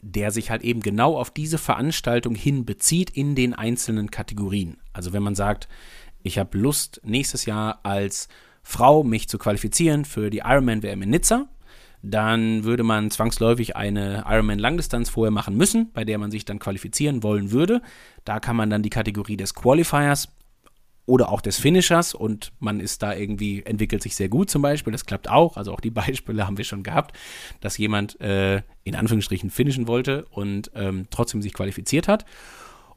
[0.00, 4.78] der sich halt eben genau auf diese Veranstaltung hin bezieht in den einzelnen Kategorien.
[4.92, 5.68] Also wenn man sagt,
[6.24, 8.26] ich habe Lust, nächstes Jahr als
[8.64, 11.46] Frau mich zu qualifizieren für die Ironman WM in Nizza,
[12.02, 16.58] dann würde man zwangsläufig eine Ironman Langdistanz vorher machen müssen, bei der man sich dann
[16.58, 17.80] qualifizieren wollen würde.
[18.24, 20.34] Da kann man dann die Kategorie des Qualifiers
[21.06, 24.92] oder auch des Finishers und man ist da irgendwie, entwickelt sich sehr gut zum Beispiel,
[24.92, 27.16] das klappt auch, also auch die Beispiele haben wir schon gehabt,
[27.60, 32.24] dass jemand äh, in Anführungsstrichen finishen wollte und ähm, trotzdem sich qualifiziert hat.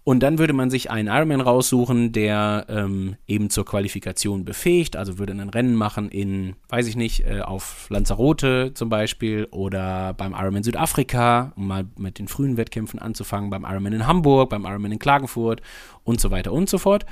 [0.08, 5.18] Und dann würde man sich einen Ironman raussuchen, der ähm, eben zur Qualifikation befähigt, also
[5.18, 10.34] würde ein Rennen machen in, weiß ich nicht, äh, auf Lanzarote zum Beispiel oder beim
[10.34, 14.92] Ironman Südafrika, um mal mit den frühen Wettkämpfen anzufangen, beim Ironman in Hamburg, beim Ironman
[14.92, 15.64] in Klagenfurt
[16.04, 17.08] und so weiter und so fort.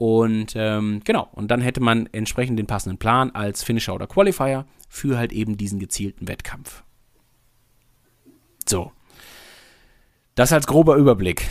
[0.00, 4.64] Und ähm, genau, und dann hätte man entsprechend den passenden Plan als Finisher oder Qualifier
[4.88, 6.84] für halt eben diesen gezielten Wettkampf.
[8.66, 8.92] So.
[10.36, 11.42] Das als grober Überblick.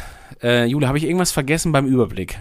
[0.41, 2.39] Äh, Jule, habe ich irgendwas vergessen beim Überblick?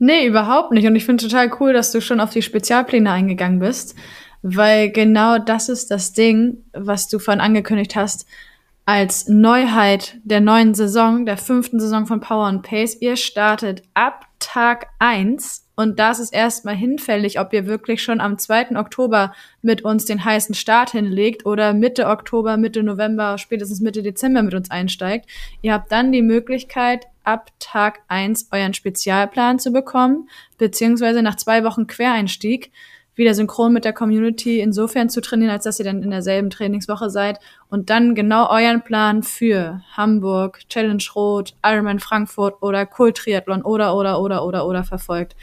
[0.00, 0.84] Nee, überhaupt nicht.
[0.84, 3.94] Und ich finde total cool, dass du schon auf die Spezialpläne eingegangen bist,
[4.42, 8.26] weil genau das ist das Ding, was du vorhin angekündigt hast,
[8.86, 12.96] als Neuheit der neuen Saison, der fünften Saison von Power and Pace.
[13.00, 18.38] Ihr startet ab Tag eins und da ist erstmal hinfällig, ob ihr wirklich schon am
[18.38, 18.76] 2.
[18.76, 24.42] Oktober mit uns den heißen Start hinlegt oder Mitte Oktober, Mitte November, spätestens Mitte Dezember
[24.42, 25.28] mit uns einsteigt.
[25.62, 31.64] Ihr habt dann die Möglichkeit, ab Tag eins euren Spezialplan zu bekommen, beziehungsweise nach zwei
[31.64, 32.70] Wochen Quereinstieg
[33.16, 37.10] wieder synchron mit der Community insofern zu trainieren, als dass ihr dann in derselben Trainingswoche
[37.10, 37.38] seid.
[37.68, 44.20] Und dann genau euren Plan für Hamburg, Challenge Rot, Ironman Frankfurt oder Kultriathlon oder oder
[44.20, 45.34] oder oder oder verfolgt.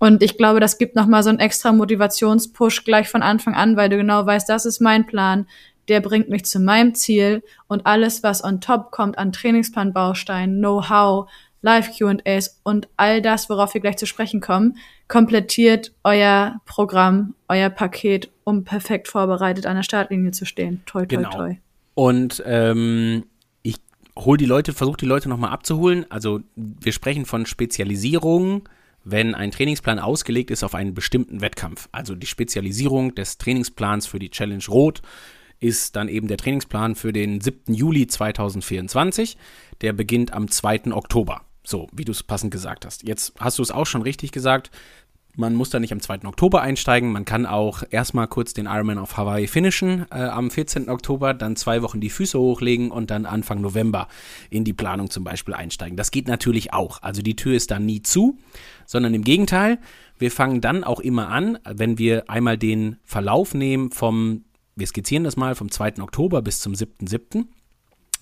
[0.00, 3.90] Und ich glaube, das gibt nochmal so einen extra Motivationspush gleich von Anfang an, weil
[3.90, 5.46] du genau weißt, das ist mein Plan,
[5.88, 7.42] der bringt mich zu meinem Ziel.
[7.68, 11.28] Und alles, was on top kommt an Trainingsplanbausteinen, Know-how,
[11.62, 14.76] Live-QAs und all das, worauf wir gleich zu sprechen kommen,
[15.08, 20.82] komplettiert euer Programm, euer Paket, um perfekt vorbereitet an der Startlinie zu stehen.
[20.86, 21.30] Toi, toi, genau.
[21.30, 21.56] toi.
[21.94, 23.24] Und ähm,
[23.62, 23.76] ich
[24.18, 26.06] hole die Leute, versuche die Leute nochmal abzuholen.
[26.08, 28.68] Also wir sprechen von Spezialisierung,
[29.04, 31.88] wenn ein Trainingsplan ausgelegt ist auf einen bestimmten Wettkampf.
[31.92, 35.02] Also die Spezialisierung des Trainingsplans für die Challenge Rot
[35.58, 37.74] ist dann eben der Trainingsplan für den 7.
[37.74, 39.36] Juli 2024.
[39.82, 40.92] Der beginnt am 2.
[40.92, 41.42] Oktober.
[41.62, 43.06] So, wie du es passend gesagt hast.
[43.06, 44.70] Jetzt hast du es auch schon richtig gesagt.
[45.36, 46.24] Man muss da nicht am 2.
[46.24, 47.12] Oktober einsteigen.
[47.12, 50.88] Man kann auch erstmal kurz den Ironman auf Hawaii finishen äh, am 14.
[50.88, 54.08] Oktober, dann zwei Wochen die Füße hochlegen und dann Anfang November
[54.50, 55.96] in die Planung zum Beispiel einsteigen.
[55.96, 57.02] Das geht natürlich auch.
[57.02, 58.38] Also die Tür ist dann nie zu,
[58.86, 59.78] sondern im Gegenteil.
[60.18, 64.44] Wir fangen dann auch immer an, wenn wir einmal den Verlauf nehmen vom,
[64.74, 66.02] wir skizzieren das mal, vom 2.
[66.02, 67.46] Oktober bis zum 7.7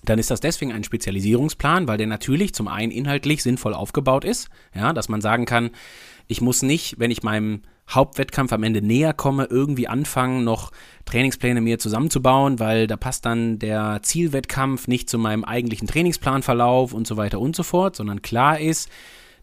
[0.03, 4.49] dann ist das deswegen ein Spezialisierungsplan, weil der natürlich zum einen inhaltlich sinnvoll aufgebaut ist,
[4.73, 5.71] ja, dass man sagen kann,
[6.27, 10.71] ich muss nicht, wenn ich meinem Hauptwettkampf am Ende näher komme, irgendwie anfangen, noch
[11.05, 17.07] Trainingspläne mir zusammenzubauen, weil da passt dann der Zielwettkampf nicht zu meinem eigentlichen Trainingsplanverlauf und
[17.07, 18.89] so weiter und so fort, sondern klar ist,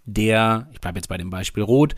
[0.05, 1.97] der, ich bleibe jetzt bei dem Beispiel Rot,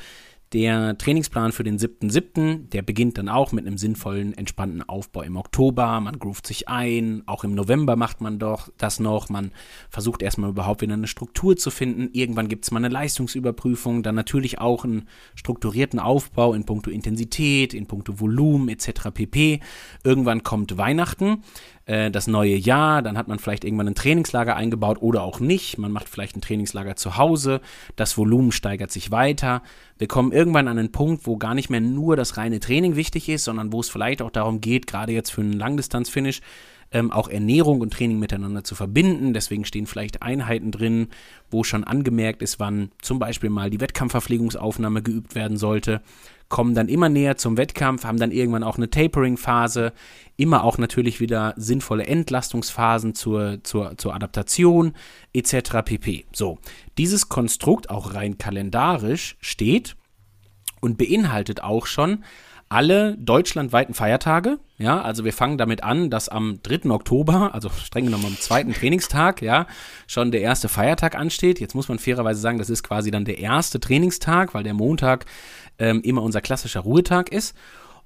[0.53, 5.37] der Trainingsplan für den 7.7., der beginnt dann auch mit einem sinnvollen, entspannten Aufbau im
[5.37, 6.01] Oktober.
[6.01, 7.23] Man groovt sich ein.
[7.27, 9.29] Auch im November macht man doch das noch.
[9.29, 9.53] Man
[9.91, 12.09] versucht erstmal überhaupt wieder eine Struktur zu finden.
[12.13, 14.03] Irgendwann gibt es mal eine Leistungsüberprüfung.
[14.03, 19.11] Dann natürlich auch einen strukturierten Aufbau in puncto Intensität, in puncto Volumen etc.
[19.13, 19.61] pp.
[20.03, 21.43] Irgendwann kommt Weihnachten.
[21.89, 25.79] Äh, das neue Jahr, dann hat man vielleicht irgendwann ein Trainingslager eingebaut oder auch nicht.
[25.79, 27.61] Man macht vielleicht ein Trainingslager zu Hause,
[27.97, 29.63] das Volumen steigert sich weiter.
[29.97, 33.29] Wir kommen irgendwann an einen Punkt, wo gar nicht mehr nur das reine Training wichtig
[33.29, 36.43] ist, sondern wo es vielleicht auch darum geht, gerade jetzt für einen Langdistanzfinish,
[36.91, 39.33] ähm, auch Ernährung und Training miteinander zu verbinden.
[39.33, 41.09] Deswegen stehen vielleicht Einheiten drin,
[41.51, 46.03] wo schon angemerkt ist, wann zum Beispiel mal die Wettkampfverpflegungsaufnahme geübt werden sollte
[46.49, 49.93] kommen dann immer näher zum Wettkampf, haben dann irgendwann auch eine Tapering-Phase,
[50.37, 54.95] immer auch natürlich wieder sinnvolle Entlastungsphasen zur, zur, zur Adaptation
[55.33, 55.83] etc.
[55.85, 56.25] pp.
[56.33, 56.59] So,
[56.97, 59.97] dieses Konstrukt auch rein kalendarisch steht
[60.81, 62.25] und beinhaltet auch schon
[62.69, 64.59] alle deutschlandweiten Feiertage.
[64.77, 66.91] Ja, also wir fangen damit an, dass am 3.
[66.91, 69.67] Oktober, also streng genommen am zweiten Trainingstag, ja,
[70.07, 71.61] schon der erste Feiertag ansteht.
[71.61, 75.25] Jetzt muss man fairerweise sagen, das ist quasi dann der erste Trainingstag, weil der Montag
[75.79, 77.57] ähm, immer unser klassischer Ruhetag ist.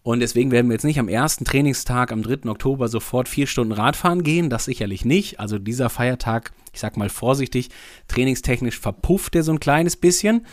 [0.05, 2.49] Und deswegen werden wir jetzt nicht am ersten Trainingstag am 3.
[2.51, 5.39] Oktober sofort vier Stunden Radfahren gehen, das sicherlich nicht.
[5.39, 7.71] Also dieser Feiertag, ich sag mal vorsichtig,
[8.09, 10.47] trainingstechnisch verpufft er so ein kleines bisschen.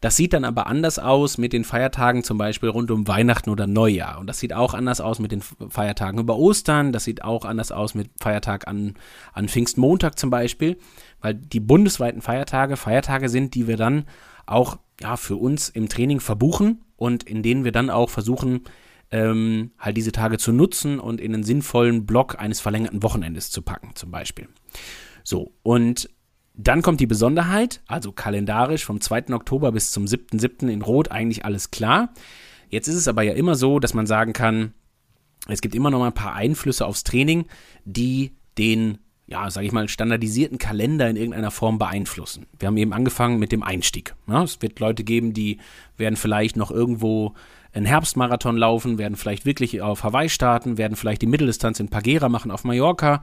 [0.00, 3.66] Das sieht dann aber anders aus mit den Feiertagen zum Beispiel rund um Weihnachten oder
[3.66, 4.18] Neujahr.
[4.20, 6.92] Und das sieht auch anders aus mit den Feiertagen über Ostern.
[6.92, 8.94] Das sieht auch anders aus mit Feiertag an,
[9.32, 10.78] an Pfingstmontag zum Beispiel,
[11.20, 14.04] weil die bundesweiten Feiertage Feiertage sind, die wir dann
[14.46, 18.62] auch ja, für uns im Training verbuchen und in denen wir dann auch versuchen,
[19.10, 23.62] ähm, halt diese Tage zu nutzen und in einen sinnvollen Block eines verlängerten Wochenendes zu
[23.62, 24.48] packen, zum Beispiel.
[25.24, 26.10] So, und
[26.60, 29.32] Dann kommt die Besonderheit, also kalendarisch vom 2.
[29.32, 30.68] Oktober bis zum 7.7.
[30.68, 32.12] in Rot eigentlich alles klar.
[32.68, 34.74] Jetzt ist es aber ja immer so, dass man sagen kann,
[35.46, 37.46] es gibt immer noch mal ein paar Einflüsse aufs Training,
[37.84, 42.46] die den ja, sage ich mal, standardisierten Kalender in irgendeiner Form beeinflussen.
[42.58, 44.14] Wir haben eben angefangen mit dem Einstieg.
[44.26, 45.58] Ja, es wird Leute geben, die
[45.98, 47.34] werden vielleicht noch irgendwo
[47.74, 52.30] einen Herbstmarathon laufen, werden vielleicht wirklich auf Hawaii starten, werden vielleicht die Mitteldistanz in Pagera
[52.30, 53.20] machen auf Mallorca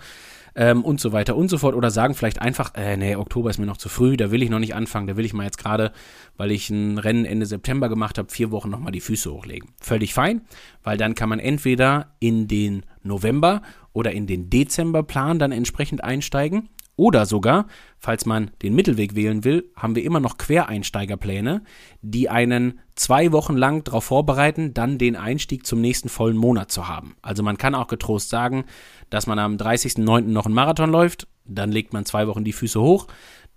[0.56, 3.58] ähm, und so weiter und so fort oder sagen vielleicht einfach, äh, nee, Oktober ist
[3.58, 5.58] mir noch zu früh, da will ich noch nicht anfangen, da will ich mal jetzt
[5.58, 5.91] gerade,
[6.38, 9.70] weil ich ein Rennen Ende September gemacht habe, vier Wochen nochmal die Füße hochlegen.
[9.82, 10.41] Völlig fein,
[10.84, 13.62] weil dann kann man entweder in den November
[13.94, 16.70] oder in den Dezemberplan dann entsprechend einsteigen.
[16.97, 17.67] Oder sogar,
[17.99, 21.62] falls man den Mittelweg wählen will, haben wir immer noch Quereinsteigerpläne,
[22.01, 26.88] die einen zwei Wochen lang darauf vorbereiten, dann den Einstieg zum nächsten vollen Monat zu
[26.88, 27.17] haben.
[27.21, 28.65] Also man kann auch getrost sagen,
[29.10, 30.21] dass man am 30.09.
[30.21, 33.08] noch einen Marathon läuft, dann legt man zwei Wochen die Füße hoch,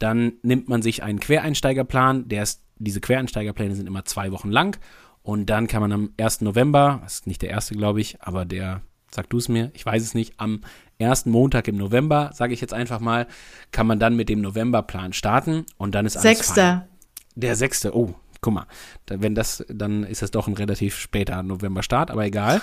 [0.00, 4.78] dann nimmt man sich einen Quereinsteigerplan, der ist, diese Quereinsteigerpläne sind immer zwei Wochen lang
[5.22, 6.40] und dann kann man am 1.
[6.40, 9.84] November, das ist nicht der erste, glaube ich, aber der sag du es mir, ich
[9.84, 10.62] weiß es nicht, am
[10.98, 13.26] ersten Montag im November, sage ich jetzt einfach mal,
[13.72, 16.54] kann man dann mit dem Novemberplan starten und dann ist alles Sechster.
[16.54, 16.88] Fein.
[17.36, 18.66] Der sechste, oh, guck mal,
[19.06, 22.60] wenn das, dann ist das doch ein relativ später November-Start, aber egal.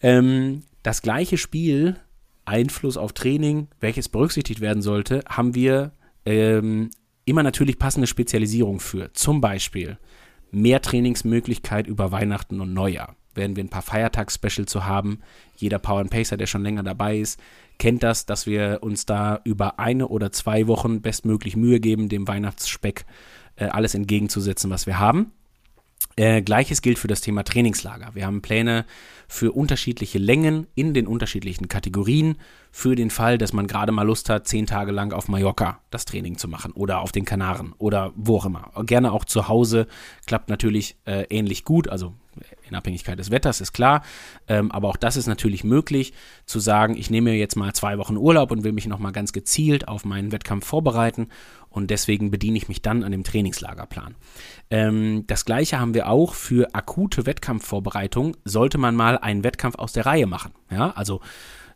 [0.00, 1.96] Ähm, das gleiche Spiel,
[2.44, 5.92] Einfluss auf Training, welches berücksichtigt werden sollte, haben wir
[6.24, 6.90] ähm,
[7.24, 9.12] immer natürlich passende Spezialisierung für.
[9.12, 9.98] Zum Beispiel
[10.50, 15.20] mehr Trainingsmöglichkeit über Weihnachten und Neujahr werden wir ein paar Feiertags-Special zu haben.
[15.56, 17.40] Jeder Power and Pacer, der schon länger dabei ist,
[17.78, 22.28] kennt das, dass wir uns da über eine oder zwei Wochen bestmöglich Mühe geben, dem
[22.28, 23.06] Weihnachtsspeck
[23.56, 25.32] äh, alles entgegenzusetzen, was wir haben.
[26.16, 28.10] Äh, Gleiches gilt für das Thema Trainingslager.
[28.14, 28.84] Wir haben Pläne
[29.28, 32.36] für unterschiedliche Längen in den unterschiedlichen Kategorien
[32.72, 36.04] für den Fall, dass man gerade mal Lust hat, zehn Tage lang auf Mallorca das
[36.04, 38.72] Training zu machen oder auf den Kanaren oder wo auch immer.
[38.86, 39.86] Gerne auch zu Hause
[40.26, 42.14] klappt natürlich äh, ähnlich gut, also
[42.70, 44.02] in Abhängigkeit des Wetters ist klar,
[44.48, 46.12] ähm, aber auch das ist natürlich möglich,
[46.46, 49.88] zu sagen, ich nehme jetzt mal zwei Wochen Urlaub und will mich nochmal ganz gezielt
[49.88, 51.28] auf meinen Wettkampf vorbereiten
[51.68, 54.16] und deswegen bediene ich mich dann an dem Trainingslagerplan.
[54.70, 59.92] Ähm, das gleiche haben wir auch für akute Wettkampfvorbereitung, sollte man mal einen Wettkampf aus
[59.92, 60.52] der Reihe machen.
[60.70, 61.20] Ja, also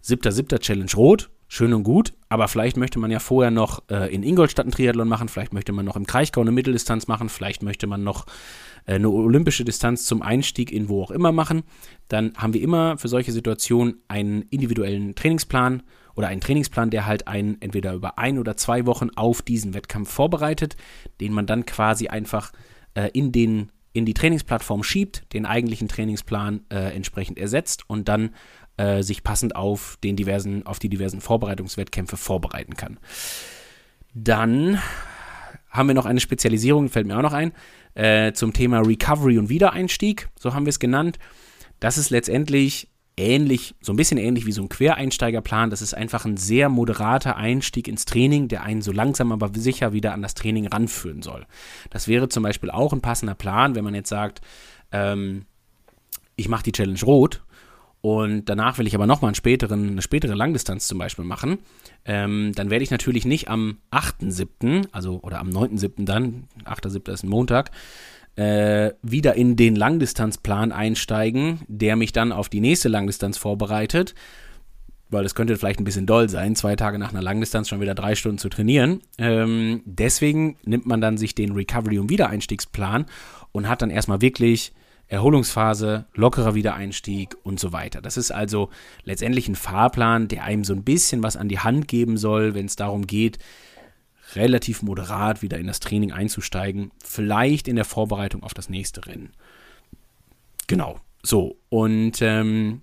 [0.01, 4.13] siebter, siebter Challenge Rot, schön und gut, aber vielleicht möchte man ja vorher noch äh,
[4.13, 7.63] in Ingolstadt einen Triathlon machen, vielleicht möchte man noch im Kraichgau eine Mitteldistanz machen, vielleicht
[7.63, 8.27] möchte man noch
[8.87, 11.63] eine olympische Distanz zum Einstieg in wo auch immer machen.
[12.09, 15.83] Dann haben wir immer für solche Situationen einen individuellen Trainingsplan
[16.15, 20.11] oder einen Trainingsplan, der halt einen entweder über ein oder zwei Wochen auf diesen Wettkampf
[20.11, 20.77] vorbereitet,
[21.21, 22.53] den man dann quasi einfach
[22.95, 28.31] äh, in den in die Trainingsplattform schiebt, den eigentlichen Trainingsplan äh, entsprechend ersetzt und dann
[28.77, 32.99] äh, sich passend auf den diversen, auf die diversen Vorbereitungswettkämpfe vorbereiten kann.
[34.13, 34.81] Dann
[35.71, 37.53] haben wir noch eine Spezialisierung, fällt mir auch noch ein,
[37.95, 41.19] äh, zum Thema Recovery und Wiedereinstieg, so haben wir es genannt.
[41.81, 45.71] Das ist letztendlich ähnlich, so ein bisschen ähnlich wie so ein Quereinsteigerplan.
[45.71, 49.93] Das ist einfach ein sehr moderater Einstieg ins Training, der einen so langsam aber sicher
[49.93, 51.47] wieder an das Training ranführen soll.
[51.91, 54.41] Das wäre zum Beispiel auch ein passender Plan, wenn man jetzt sagt,
[54.91, 55.47] ähm,
[56.37, 57.43] ich mache die Challenge rot
[58.05, 61.57] und danach will ich aber nochmal eine spätere Langdistanz zum Beispiel machen,
[62.05, 66.05] ähm, dann werde ich natürlich nicht am 8.7., also oder am 9.7.
[66.05, 67.11] dann, 8.7.
[67.11, 67.71] ist ein Montag,
[68.37, 74.15] äh, wieder in den Langdistanzplan einsteigen, der mich dann auf die nächste Langdistanz vorbereitet,
[75.09, 77.95] weil es könnte vielleicht ein bisschen doll sein, zwei Tage nach einer Langdistanz schon wieder
[77.95, 79.01] drei Stunden zu trainieren.
[79.17, 83.07] Ähm, deswegen nimmt man dann sich den Recovery- und Wiedereinstiegsplan
[83.53, 84.75] und hat dann erstmal wirklich
[85.09, 88.01] Erholungsphase, lockerer Wiedereinstieg und so weiter.
[88.01, 88.71] Das ist also
[89.05, 92.67] letztendlich ein Fahrplan, der einem so ein bisschen was an die Hand geben soll, wenn
[92.67, 93.39] es darum geht,
[94.35, 99.33] relativ moderat wieder in das Training einzusteigen, vielleicht in der Vorbereitung auf das nächste Rennen.
[100.67, 101.57] Genau, so.
[101.69, 102.81] Und ähm,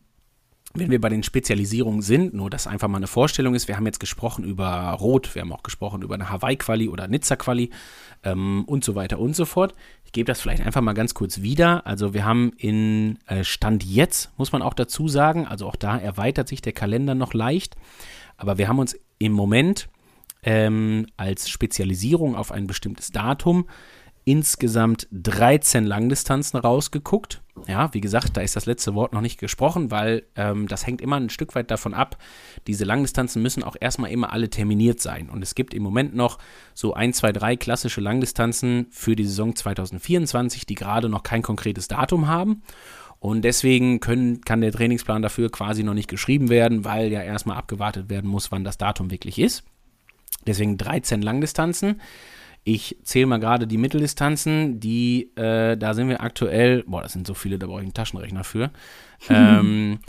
[0.73, 3.85] wenn wir bei den Spezialisierungen sind, nur dass einfach mal eine Vorstellung ist, wir haben
[3.85, 7.69] jetzt gesprochen über Rot, wir haben auch gesprochen über eine Hawaii-Quali oder Nizza-Quali
[8.23, 9.75] ähm, und so weiter und so fort.
[10.05, 11.85] Ich gebe das vielleicht einfach mal ganz kurz wieder.
[11.85, 15.97] Also wir haben in äh, Stand jetzt, muss man auch dazu sagen, also auch da
[15.97, 17.75] erweitert sich der Kalender noch leicht,
[18.37, 19.89] aber wir haben uns im Moment
[20.43, 23.67] ähm, als Spezialisierung auf ein bestimmtes Datum
[24.23, 27.41] insgesamt 13 Langdistanzen rausgeguckt.
[27.67, 31.01] Ja, wie gesagt, da ist das letzte Wort noch nicht gesprochen, weil ähm, das hängt
[31.01, 32.17] immer ein Stück weit davon ab.
[32.67, 35.29] Diese Langdistanzen müssen auch erstmal immer alle terminiert sein.
[35.29, 36.37] Und es gibt im Moment noch
[36.73, 41.87] so ein, zwei, drei klassische Langdistanzen für die Saison 2024, die gerade noch kein konkretes
[41.87, 42.61] Datum haben.
[43.19, 47.57] Und deswegen können, kann der Trainingsplan dafür quasi noch nicht geschrieben werden, weil ja erstmal
[47.57, 49.63] abgewartet werden muss, wann das Datum wirklich ist.
[50.47, 52.01] Deswegen 13 Langdistanzen.
[52.63, 57.25] Ich zähle mal gerade die Mitteldistanzen, die, äh, da sind wir aktuell, boah, das sind
[57.25, 58.69] so viele, da brauche ich einen Taschenrechner für.
[59.29, 59.99] ähm,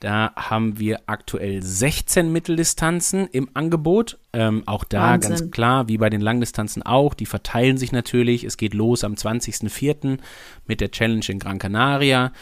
[0.00, 4.18] da haben wir aktuell 16 Mitteldistanzen im Angebot.
[4.34, 5.30] Ähm, auch da Wahnsinn.
[5.30, 8.44] ganz klar, wie bei den Langdistanzen auch, die verteilen sich natürlich.
[8.44, 10.18] Es geht los am 20.04.
[10.66, 12.32] mit der Challenge in Gran Canaria.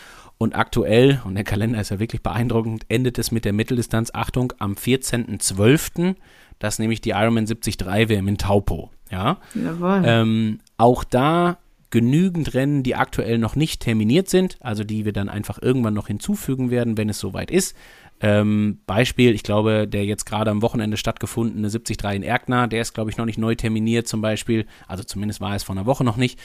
[0.42, 4.52] Und aktuell, und der Kalender ist ja wirklich beeindruckend, endet es mit der Mitteldistanz, Achtung,
[4.58, 6.16] am 14.12.
[6.58, 7.78] Das nämlich die Ironman 73
[8.08, 8.90] WM in Taupo.
[9.08, 9.38] Ja.
[9.54, 10.02] Jawohl.
[10.04, 11.58] Ähm, auch da
[11.90, 16.08] genügend Rennen, die aktuell noch nicht terminiert sind, also die wir dann einfach irgendwann noch
[16.08, 17.76] hinzufügen werden, wenn es soweit ist.
[18.20, 22.94] Ähm, Beispiel, ich glaube, der jetzt gerade am Wochenende stattgefundene 73 in Erkner, der ist,
[22.94, 24.66] glaube ich, noch nicht neu terminiert zum Beispiel.
[24.88, 26.40] Also zumindest war es vor einer Woche noch nicht.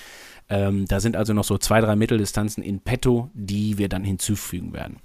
[0.50, 4.74] Ähm, da sind also noch so zwei, drei Mitteldistanzen in petto, die wir dann hinzufügen
[4.74, 4.98] werden.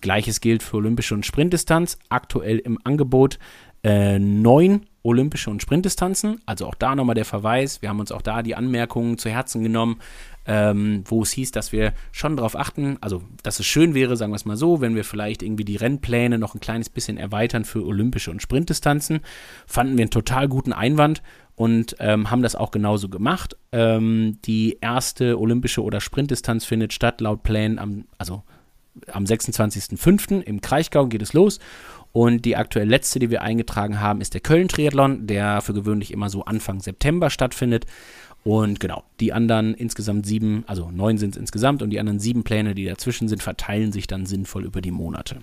[0.00, 1.98] Gleiches gilt für olympische und Sprintdistanz.
[2.08, 3.38] Aktuell im Angebot
[3.84, 6.40] äh, neun olympische und Sprintdistanzen.
[6.46, 7.82] Also auch da nochmal der Verweis.
[7.82, 9.98] Wir haben uns auch da die Anmerkungen zu Herzen genommen,
[10.46, 14.32] ähm, wo es hieß, dass wir schon darauf achten, also dass es schön wäre, sagen
[14.32, 17.64] wir es mal so, wenn wir vielleicht irgendwie die Rennpläne noch ein kleines bisschen erweitern
[17.64, 19.20] für olympische und Sprintdistanzen.
[19.66, 21.22] Fanden wir einen total guten Einwand
[21.56, 23.56] und ähm, haben das auch genauso gemacht.
[23.72, 28.42] Ähm, die erste olympische oder Sprintdistanz findet statt laut Plänen am, also
[29.10, 30.40] am 26.05.
[30.42, 31.58] im Kraichgau geht es los
[32.12, 36.28] und die aktuell letzte, die wir eingetragen haben, ist der Köln-Triathlon, der für gewöhnlich immer
[36.28, 37.86] so Anfang September stattfindet.
[38.44, 42.42] Und genau, die anderen insgesamt sieben, also neun sind es insgesamt und die anderen sieben
[42.44, 45.38] Pläne, die dazwischen sind, verteilen sich dann sinnvoll über die Monate.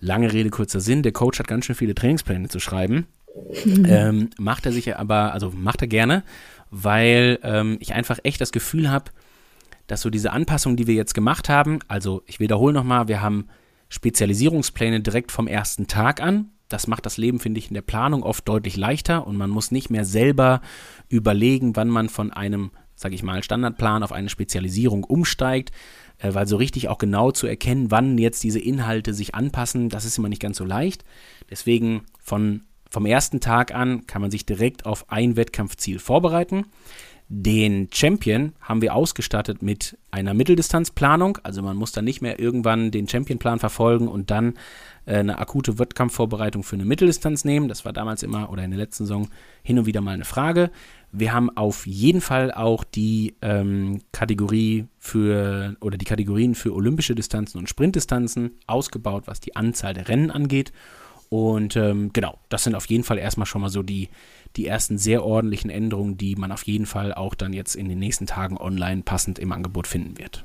[0.00, 1.02] Lange Rede, kurzer Sinn.
[1.02, 3.06] Der Coach hat ganz schön viele Trainingspläne zu schreiben.
[3.64, 3.86] Mhm.
[3.88, 6.22] Ähm, macht er sich aber, also macht er gerne,
[6.70, 9.10] weil ähm, ich einfach echt das Gefühl habe,
[9.86, 13.48] dass so diese Anpassungen, die wir jetzt gemacht haben, also ich wiederhole nochmal, wir haben
[13.88, 16.50] Spezialisierungspläne direkt vom ersten Tag an.
[16.68, 19.70] Das macht das Leben, finde ich, in der Planung oft deutlich leichter und man muss
[19.70, 20.62] nicht mehr selber
[21.08, 25.70] überlegen, wann man von einem, sage ich mal, Standardplan auf eine Spezialisierung umsteigt,
[26.18, 30.04] äh, weil so richtig auch genau zu erkennen, wann jetzt diese Inhalte sich anpassen, das
[30.04, 31.04] ist immer nicht ganz so leicht.
[31.50, 32.62] Deswegen von,
[32.94, 36.66] vom ersten Tag an kann man sich direkt auf ein Wettkampfziel vorbereiten.
[37.28, 41.38] Den Champion haben wir ausgestattet mit einer Mitteldistanzplanung.
[41.42, 44.54] Also man muss dann nicht mehr irgendwann den Championplan verfolgen und dann
[45.06, 47.66] äh, eine akute Wettkampfvorbereitung für eine Mitteldistanz nehmen.
[47.66, 49.28] Das war damals immer oder in der letzten Saison
[49.64, 50.70] hin und wieder mal eine Frage.
[51.10, 57.16] Wir haben auf jeden Fall auch die ähm, Kategorie für oder die Kategorien für olympische
[57.16, 60.72] Distanzen und Sprintdistanzen ausgebaut, was die Anzahl der Rennen angeht.
[61.28, 64.08] Und ähm, genau, das sind auf jeden Fall erstmal schon mal so die,
[64.56, 67.98] die ersten sehr ordentlichen Änderungen, die man auf jeden Fall auch dann jetzt in den
[67.98, 70.44] nächsten Tagen online passend im Angebot finden wird.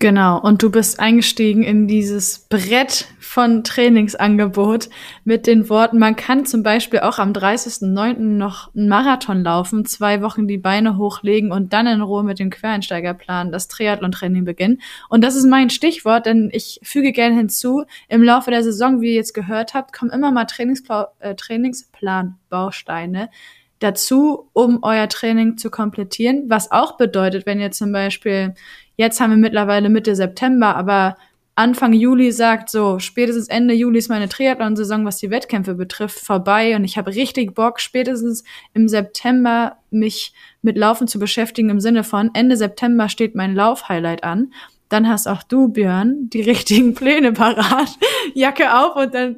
[0.00, 4.88] Genau, und du bist eingestiegen in dieses Brett von Trainingsangebot
[5.24, 8.18] mit den Worten, man kann zum Beispiel auch am 30.09.
[8.20, 12.50] noch einen Marathon laufen, zwei Wochen die Beine hochlegen und dann in Ruhe mit dem
[12.50, 14.80] Quereinsteigerplan das Triathlon-Training beginnen.
[15.08, 19.08] Und das ist mein Stichwort, denn ich füge gerne hinzu, im Laufe der Saison, wie
[19.08, 23.30] ihr jetzt gehört habt, kommen immer mal Trainingspla äh, Trainingsplan-Bausteine
[23.78, 26.44] dazu, um euer Training zu komplettieren.
[26.48, 28.54] Was auch bedeutet, wenn ihr zum Beispiel
[28.98, 31.16] Jetzt haben wir mittlerweile Mitte September, aber
[31.54, 36.74] Anfang Juli sagt so, spätestens Ende Juli ist meine Triathlon-Saison, was die Wettkämpfe betrifft, vorbei
[36.74, 38.42] und ich habe richtig Bock, spätestens
[38.74, 44.24] im September mich mit Laufen zu beschäftigen im Sinne von Ende September steht mein Lauf-Highlight
[44.24, 44.52] an.
[44.88, 47.96] Dann hast auch du, Björn, die richtigen Pläne parat,
[48.34, 49.36] Jacke auf und dann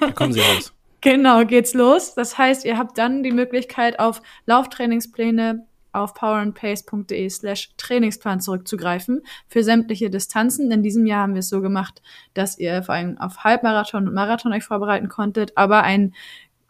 [0.00, 0.72] da kommen sie raus.
[1.02, 2.14] Genau, geht's los.
[2.14, 9.62] Das heißt, ihr habt dann die Möglichkeit auf Lauftrainingspläne auf powerandpace.de slash Trainingsplan zurückzugreifen für
[9.62, 10.70] sämtliche Distanzen.
[10.70, 12.00] In diesem Jahr haben wir es so gemacht,
[12.34, 16.14] dass ihr vor allem auf Halbmarathon und Marathon euch vorbereiten konntet, aber ein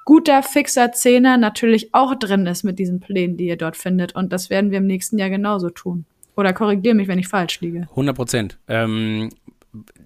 [0.04, 4.14] guter, fixer Zehner natürlich auch drin ist mit diesen Plänen, die ihr dort findet.
[4.16, 6.04] Und das werden wir im nächsten Jahr genauso tun.
[6.36, 7.82] Oder korrigiere mich, wenn ich falsch liege.
[7.90, 8.58] 100 Prozent.
[8.66, 9.30] Ähm,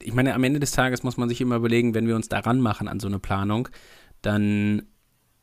[0.03, 2.61] ich meine, am Ende des Tages muss man sich immer überlegen, wenn wir uns daran
[2.61, 3.69] machen an so eine Planung,
[4.23, 4.83] dann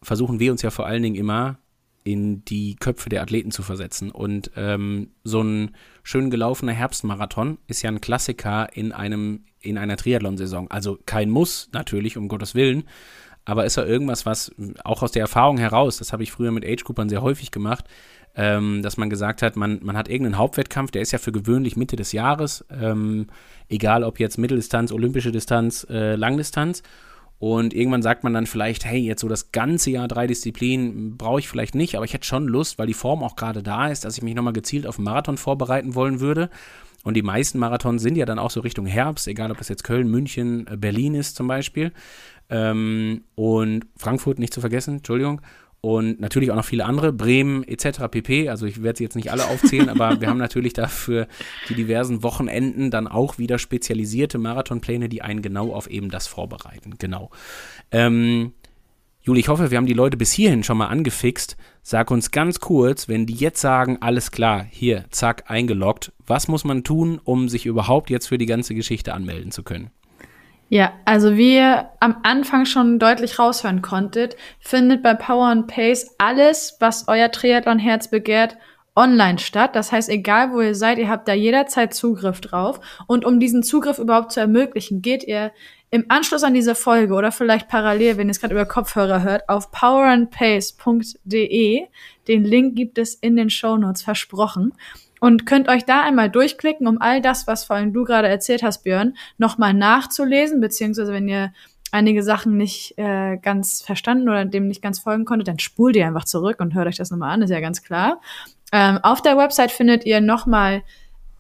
[0.02, 1.58] versuchen wir uns ja vor allen Dingen immer
[2.04, 4.12] in die Köpfe der Athleten zu versetzen.
[4.12, 5.72] Und ähm, so ein
[6.04, 10.70] schön gelaufener Herbstmarathon ist ja ein Klassiker in einem in einer Triathlon-Saison.
[10.70, 12.84] Also kein Muss natürlich, um Gottes Willen,
[13.46, 14.54] aber ist ja irgendwas, was
[14.84, 17.86] auch aus der Erfahrung heraus, das habe ich früher mit Age-Groupern sehr häufig gemacht,
[18.36, 21.76] ähm, dass man gesagt hat, man, man hat irgendeinen Hauptwettkampf, der ist ja für gewöhnlich
[21.76, 23.28] Mitte des Jahres, ähm,
[23.70, 26.84] egal ob jetzt Mitteldistanz, olympische Distanz, äh, Langdistanz.
[27.44, 31.42] Und irgendwann sagt man dann vielleicht, hey, jetzt so das ganze Jahr drei Disziplinen brauche
[31.42, 34.06] ich vielleicht nicht, aber ich hätte schon Lust, weil die Form auch gerade da ist,
[34.06, 36.50] dass ich mich nochmal gezielt auf den Marathon vorbereiten wollen würde.
[37.04, 39.84] Und die meisten Marathons sind ja dann auch so Richtung Herbst, egal ob das jetzt
[39.84, 41.92] Köln, München, äh, Berlin ist zum Beispiel.
[42.50, 45.42] Ähm, und Frankfurt nicht zu vergessen, Entschuldigung.
[45.86, 48.08] Und natürlich auch noch viele andere, Bremen etc.
[48.10, 48.48] pp.
[48.48, 51.28] Also ich werde sie jetzt nicht alle aufzählen, aber wir haben natürlich dafür
[51.68, 56.96] die diversen Wochenenden dann auch wieder spezialisierte Marathonpläne, die einen genau auf eben das vorbereiten.
[57.00, 57.32] Genau.
[57.92, 58.54] Ähm,
[59.24, 61.58] Juli, ich hoffe, wir haben die Leute bis hierhin schon mal angefixt.
[61.82, 66.64] Sag uns ganz kurz, wenn die jetzt sagen, alles klar, hier, zack, eingeloggt, was muss
[66.64, 69.92] man tun, um sich überhaupt jetzt für die ganze Geschichte anmelden zu können?
[70.74, 76.16] Ja, also wie ihr am Anfang schon deutlich raushören konntet, findet bei Power and Pace
[76.18, 78.58] alles, was euer Triathlon-Herz begehrt,
[78.96, 79.76] online statt.
[79.76, 82.80] Das heißt, egal wo ihr seid, ihr habt da jederzeit Zugriff drauf.
[83.06, 85.52] Und um diesen Zugriff überhaupt zu ermöglichen, geht ihr
[85.92, 89.48] im Anschluss an diese Folge oder vielleicht parallel, wenn ihr es gerade über Kopfhörer hört,
[89.50, 91.84] auf powerandpace.de.
[92.28, 94.74] Den Link gibt es in den Show Notes versprochen.
[95.24, 98.62] Und könnt euch da einmal durchklicken, um all das, was vor allem du gerade erzählt
[98.62, 101.54] hast, Björn, nochmal nachzulesen, beziehungsweise wenn ihr
[101.94, 106.06] einige Sachen nicht äh, ganz verstanden oder dem nicht ganz folgen konntet, dann spult ihr
[106.06, 108.20] einfach zurück und hört euch das nochmal an, ist ja ganz klar.
[108.74, 110.84] Ähm, auf der Website findet ihr nochmal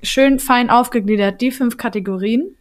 [0.01, 2.55] schön fein aufgegliedert die fünf Kategorien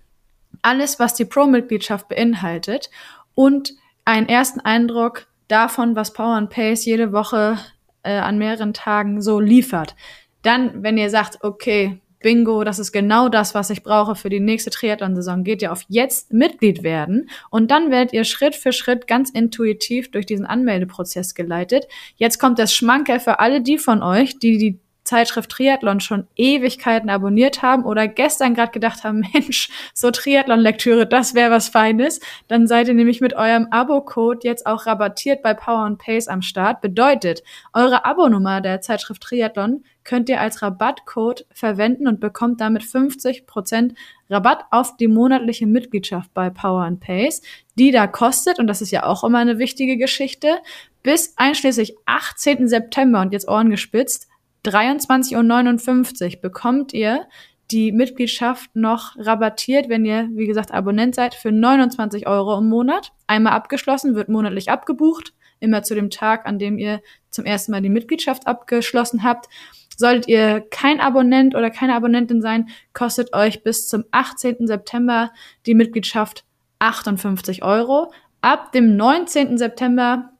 [0.61, 2.91] alles, was die Pro-Mitgliedschaft beinhaltet
[3.37, 7.59] und einen ersten Eindruck davon, was Power and Pace jede Woche
[8.03, 9.95] äh, an mehreren Tagen so liefert.
[10.43, 14.41] Dann, wenn ihr sagt, okay, Bingo, das ist genau das, was ich brauche für die
[14.41, 19.07] nächste Triathlon-Saison, geht ihr auf jetzt Mitglied werden und dann werdet ihr Schritt für Schritt
[19.07, 21.87] ganz intuitiv durch diesen Anmeldeprozess geleitet.
[22.17, 27.11] Jetzt kommt das Schmankerl für alle die von euch, die die Zeitschrift Triathlon schon Ewigkeiten
[27.11, 32.67] abonniert haben oder gestern gerade gedacht haben, Mensch, so Triathlon-Lektüre, das wäre was Feines, dann
[32.67, 36.81] seid ihr nämlich mit eurem Abo-Code jetzt auch rabattiert bei Power and Pace am Start.
[36.81, 37.43] Bedeutet,
[37.73, 43.95] eure Abonummer der Zeitschrift Triathlon könnt ihr als Rabattcode verwenden und bekommt damit 50%
[44.31, 47.43] Rabatt auf die monatliche Mitgliedschaft bei Power and Pace,
[47.77, 50.59] die da kostet, und das ist ja auch immer eine wichtige Geschichte,
[51.03, 52.69] bis einschließlich 18.
[52.69, 54.29] September und jetzt Ohren gespitzt,
[54.65, 57.27] 23,59 Uhr bekommt ihr
[57.71, 63.13] die Mitgliedschaft noch rabattiert, wenn ihr, wie gesagt, Abonnent seid, für 29 Euro im Monat.
[63.27, 67.01] Einmal abgeschlossen, wird monatlich abgebucht, immer zu dem Tag, an dem ihr
[67.31, 69.49] zum ersten Mal die Mitgliedschaft abgeschlossen habt.
[69.97, 74.67] Solltet ihr kein Abonnent oder keine Abonnentin sein, kostet euch bis zum 18.
[74.67, 75.33] September
[75.65, 76.45] die Mitgliedschaft
[76.79, 78.13] 58 Euro.
[78.41, 79.57] Ab dem 19.
[79.57, 80.31] September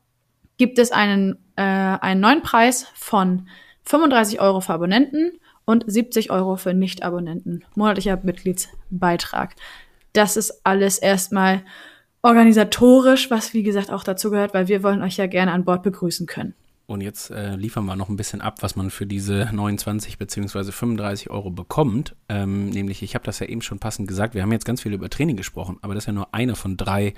[0.59, 3.49] gibt es einen, äh, einen neuen Preis von
[3.85, 5.33] 35 Euro für Abonnenten
[5.65, 7.65] und 70 Euro für Nicht-Abonnenten.
[7.75, 9.55] Monatlicher Mitgliedsbeitrag.
[10.13, 11.63] Das ist alles erstmal
[12.23, 15.83] organisatorisch, was wie gesagt auch dazu gehört, weil wir wollen euch ja gerne an Bord
[15.83, 16.55] begrüßen können.
[16.87, 20.73] Und jetzt äh, liefern wir noch ein bisschen ab, was man für diese 29 bzw.
[20.73, 22.15] 35 Euro bekommt.
[22.29, 24.93] Ähm, nämlich, ich habe das ja eben schon passend gesagt, wir haben jetzt ganz viel
[24.93, 27.15] über Training gesprochen, aber das ist ja nur einer von drei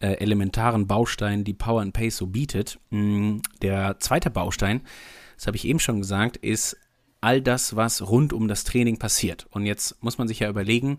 [0.00, 2.78] äh, elementaren Bausteinen, die Power and Pace so bietet.
[2.90, 4.82] Mm, der zweite Baustein
[5.38, 6.76] das habe ich eben schon gesagt, ist
[7.20, 9.46] all das, was rund um das Training passiert.
[9.50, 10.98] Und jetzt muss man sich ja überlegen,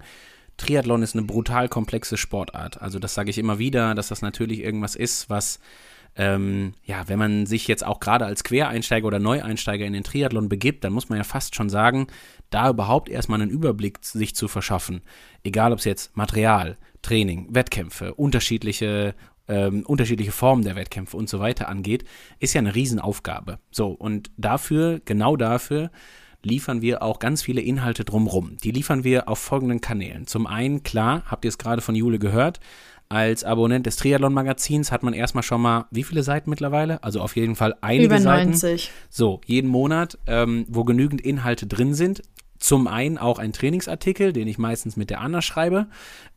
[0.57, 2.81] Triathlon ist eine brutal komplexe Sportart.
[2.81, 5.59] Also das sage ich immer wieder, dass das natürlich irgendwas ist, was
[6.15, 10.49] ähm, ja, wenn man sich jetzt auch gerade als Quereinsteiger oder Neueinsteiger in den Triathlon
[10.49, 12.07] begibt, dann muss man ja fast schon sagen,
[12.49, 15.01] da überhaupt erstmal einen Überblick sich zu verschaffen.
[15.43, 19.15] Egal ob es jetzt Material, Training, Wettkämpfe, unterschiedliche
[19.49, 22.05] ähm, unterschiedliche Formen der Wettkämpfe und so weiter angeht,
[22.39, 23.59] ist ja eine Riesenaufgabe.
[23.71, 25.91] So, und dafür, genau dafür,
[26.41, 28.55] liefern wir auch ganz viele Inhalte drumrum.
[28.63, 30.25] Die liefern wir auf folgenden Kanälen.
[30.25, 32.61] Zum einen, klar, habt ihr es gerade von Jule gehört,
[33.11, 37.03] als Abonnent des Triathlon-Magazins hat man erstmal schon mal, wie viele Seiten mittlerweile?
[37.03, 38.59] Also auf jeden Fall einige Über 90.
[38.83, 38.93] Seiten.
[39.09, 42.21] So, jeden Monat, ähm, wo genügend Inhalte drin sind.
[42.59, 45.87] Zum einen auch ein Trainingsartikel, den ich meistens mit der Anna schreibe,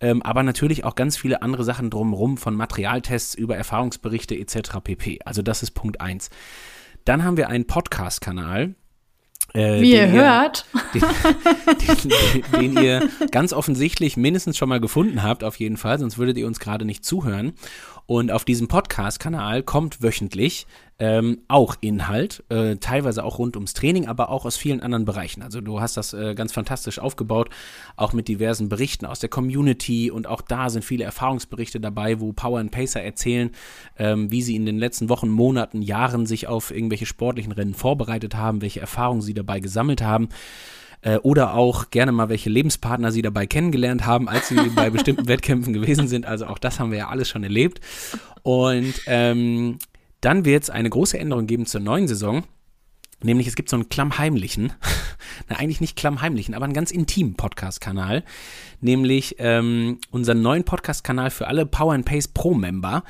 [0.00, 4.78] ähm, aber natürlich auch ganz viele andere Sachen drumherum, von Materialtests über Erfahrungsberichte etc.
[4.82, 5.18] pp.
[5.24, 6.30] Also das ist Punkt eins.
[7.04, 8.76] Dann haben wir einen Podcast-Kanal,
[9.54, 10.64] äh, Wie ihr hört.
[10.94, 11.02] Den,
[12.54, 16.38] den, den, ihr ganz offensichtlich mindestens schon mal gefunden habt, auf jeden Fall, sonst würdet
[16.38, 17.52] ihr uns gerade nicht zuhören.
[18.06, 20.66] Und auf diesem Podcast-Kanal kommt wöchentlich
[20.98, 25.42] ähm, auch Inhalt, äh, teilweise auch rund ums Training, aber auch aus vielen anderen Bereichen.
[25.42, 27.50] Also du hast das äh, ganz fantastisch aufgebaut,
[27.96, 32.32] auch mit diversen Berichten aus der Community und auch da sind viele Erfahrungsberichte dabei, wo
[32.32, 33.50] Power and Pacer erzählen,
[33.98, 38.36] ähm, wie sie in den letzten Wochen, Monaten, Jahren sich auf irgendwelche sportlichen Rennen vorbereitet
[38.36, 40.28] haben, welche Erfahrungen sie dabei gesammelt haben
[41.02, 45.28] äh, oder auch gerne mal welche Lebenspartner sie dabei kennengelernt haben, als sie bei bestimmten
[45.28, 46.26] Wettkämpfen gewesen sind.
[46.26, 47.80] Also auch das haben wir ja alles schon erlebt.
[48.42, 49.78] Und ähm,
[50.22, 52.44] dann wird es eine große Änderung geben zur neuen Saison.
[53.22, 54.72] Nämlich es gibt so einen klammheimlichen,
[55.48, 58.24] na eigentlich nicht klammheimlichen, aber einen ganz intimen Podcast-Kanal.
[58.80, 63.04] Nämlich ähm, unseren neuen Podcast-Kanal für alle Power and Pace Pro-Member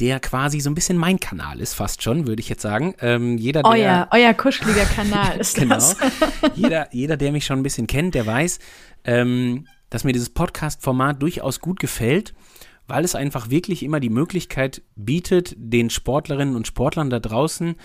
[0.00, 2.94] der quasi so ein bisschen mein Kanal ist, fast schon, würde ich jetzt sagen.
[3.00, 5.96] Ähm, jeder, der, euer, euer kuscheliger Kanal ist genau, das.
[6.54, 8.60] jeder, jeder, der mich schon ein bisschen kennt, der weiß,
[9.04, 12.32] ähm, dass mir dieses Podcast-Format durchaus gut gefällt,
[12.90, 17.76] weil es einfach wirklich immer die Möglichkeit bietet, den Sportlerinnen und Sportlern da draußen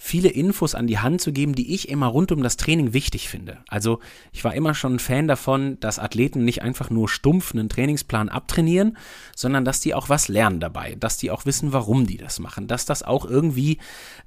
[0.00, 3.28] viele Infos an die Hand zu geben, die ich immer rund um das Training wichtig
[3.28, 3.58] finde.
[3.66, 3.98] Also
[4.32, 8.28] ich war immer schon ein Fan davon, dass Athleten nicht einfach nur stumpf einen Trainingsplan
[8.28, 8.96] abtrainieren,
[9.34, 12.68] sondern dass die auch was lernen dabei, dass die auch wissen, warum die das machen,
[12.68, 13.78] dass das auch irgendwie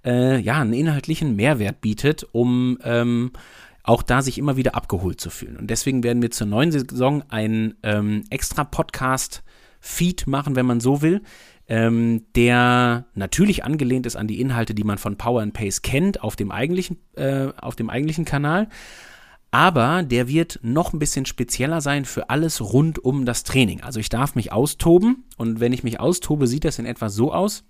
[0.03, 3.31] äh, ja einen inhaltlichen Mehrwert bietet, um ähm,
[3.83, 5.55] auch da sich immer wieder abgeholt zu fühlen.
[5.55, 9.41] Und deswegen werden wir zur neuen Saison einen ähm, extra Podcast
[9.81, 11.21] Feed machen, wenn man so will,
[11.67, 16.23] ähm, der natürlich angelehnt ist an die Inhalte, die man von Power and Pace kennt,
[16.23, 18.69] auf dem eigentlichen, äh, auf dem eigentlichen Kanal.
[19.51, 23.81] Aber der wird noch ein bisschen spezieller sein für alles rund um das Training.
[23.81, 27.33] Also ich darf mich austoben und wenn ich mich austobe, sieht das in etwa so
[27.33, 27.65] aus,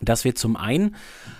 [0.00, 0.96] dass wir zum einen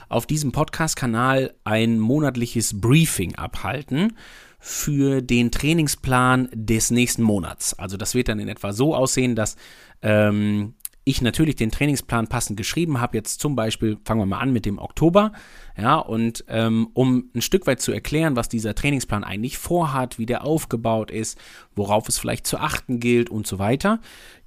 [0.09, 4.17] auf diesem Podcast-Kanal ein monatliches Briefing abhalten
[4.65, 7.75] für den Trainingsplan des nächsten Monats.
[7.75, 9.57] Also das wird dann in etwa so aussehen, dass
[10.03, 10.75] ähm,
[11.05, 14.65] ich natürlich den Trainingsplan passend geschrieben habe, jetzt zum Beispiel, fangen wir mal an mit
[14.67, 15.33] dem Oktober,
[15.77, 20.27] ja, und ähm, um ein Stück weit zu erklären, was dieser Trainingsplan eigentlich vorhat, wie
[20.27, 21.39] der aufgebaut ist,
[21.75, 24.01] worauf es vielleicht zu achten gilt und so weiter,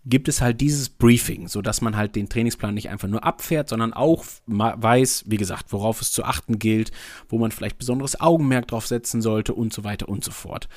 [0.05, 3.91] gibt es halt dieses Briefing, sodass man halt den Trainingsplan nicht einfach nur abfährt, sondern
[3.91, 6.91] auch weiß, wie gesagt, worauf es zu achten gilt,
[7.27, 10.69] wo man vielleicht besonderes Augenmerk drauf setzen sollte und so weiter und so fort.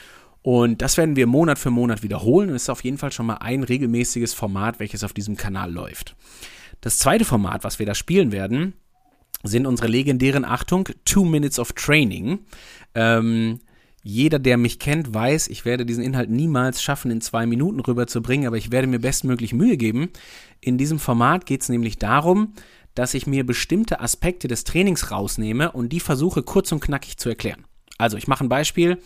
[0.42, 2.50] Und das werden wir Monat für Monat wiederholen.
[2.50, 5.72] Und es ist auf jeden Fall schon mal ein regelmäßiges Format, welches auf diesem Kanal
[5.72, 6.16] läuft.
[6.80, 8.74] Das zweite Format, was wir da spielen werden,
[9.42, 12.40] sind unsere legendären, Achtung, Two Minutes of Training.
[12.94, 13.60] Ähm,
[14.02, 18.46] jeder, der mich kennt, weiß, ich werde diesen Inhalt niemals schaffen, in zwei Minuten rüberzubringen,
[18.46, 20.10] aber ich werde mir bestmöglich Mühe geben.
[20.60, 22.54] In diesem Format geht es nämlich darum,
[22.94, 27.28] dass ich mir bestimmte Aspekte des Trainings rausnehme und die versuche kurz und knackig zu
[27.28, 27.64] erklären.
[27.98, 28.98] Also ich mache ein Beispiel.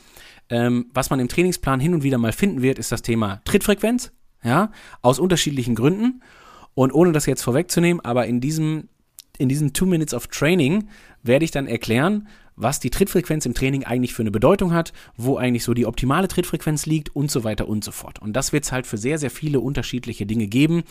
[0.53, 4.12] Ähm, was man im Trainingsplan hin und wieder mal finden wird, ist das Thema Trittfrequenz,
[4.44, 6.22] ja, aus unterschiedlichen Gründen.
[6.74, 8.90] Und ohne das jetzt vorwegzunehmen, aber in diesem,
[9.38, 10.88] in diesen Two Minutes of Training
[11.22, 15.38] werde ich dann erklären, was die Trittfrequenz im Training eigentlich für eine Bedeutung hat, wo
[15.38, 18.20] eigentlich so die optimale Trittfrequenz liegt und so weiter und so fort.
[18.20, 20.82] Und das wird es halt für sehr, sehr viele unterschiedliche Dinge geben,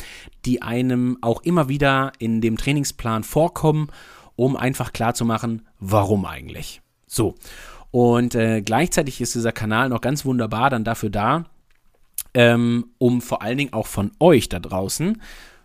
[0.43, 3.89] die einem auch immer wieder in dem Trainingsplan vorkommen,
[4.35, 6.81] um einfach klarzumachen, warum eigentlich.
[7.05, 7.35] So.
[7.91, 11.45] Und äh, gleichzeitig ist dieser Kanal noch ganz wunderbar dann dafür da,
[12.33, 15.21] ähm, um vor allen Dingen auch von euch da draußen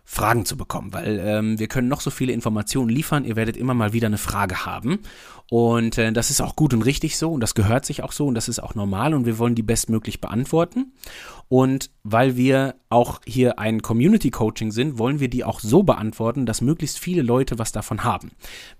[0.09, 3.73] Fragen zu bekommen, weil ähm, wir können noch so viele Informationen liefern, ihr werdet immer
[3.73, 4.99] mal wieder eine Frage haben.
[5.49, 8.25] Und äh, das ist auch gut und richtig so und das gehört sich auch so
[8.25, 10.93] und das ist auch normal und wir wollen die bestmöglich beantworten.
[11.49, 16.45] Und weil wir auch hier ein Community Coaching sind, wollen wir die auch so beantworten,
[16.45, 18.31] dass möglichst viele Leute was davon haben.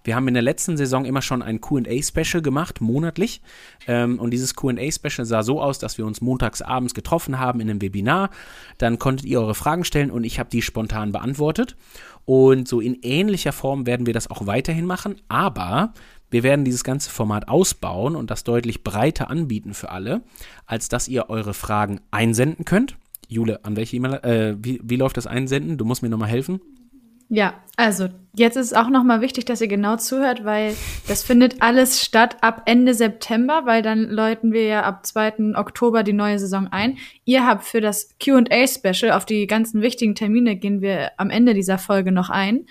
[0.04, 3.42] Wir haben in der letzten Saison immer schon ein QA-Special gemacht, monatlich.
[3.88, 7.70] Ähm, und dieses QA-Special sah so aus, dass wir uns montags abends getroffen haben in
[7.70, 8.30] einem Webinar.
[8.78, 11.76] Dann konntet ihr eure Fragen stellen und ich habe die spontan beantwortet.
[12.26, 15.94] Und so in ähnlicher Form werden wir das auch weiterhin machen, aber
[16.30, 20.22] wir werden dieses ganze Format ausbauen und das deutlich breiter anbieten für alle,
[20.66, 22.98] als dass ihr eure Fragen einsenden könnt.
[23.30, 25.78] Jule, an welche E-Mail, äh, wie, wie läuft das Einsenden?
[25.78, 26.62] Du musst mir nochmal helfen.
[27.30, 30.76] Ja, also jetzt ist es auch nochmal wichtig, dass ihr genau zuhört, weil
[31.08, 35.56] das findet alles statt ab Ende September, weil dann läuten wir ja ab 2.
[35.56, 36.98] Oktober die neue Saison ein.
[37.26, 41.78] Ihr habt für das QA-Special, auf die ganzen wichtigen Termine gehen wir am Ende dieser
[41.78, 42.66] Folge noch ein.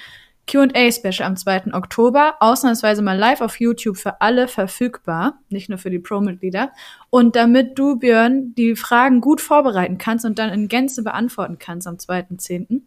[0.47, 1.75] QA-Special am 2.
[1.75, 6.71] Oktober, ausnahmsweise mal live auf YouTube für alle verfügbar, nicht nur für die Pro-Mitglieder.
[7.11, 11.89] Und damit du, Björn, die Fragen gut vorbereiten kannst und dann in Gänze beantworten kannst
[11.89, 12.83] am 2.10.,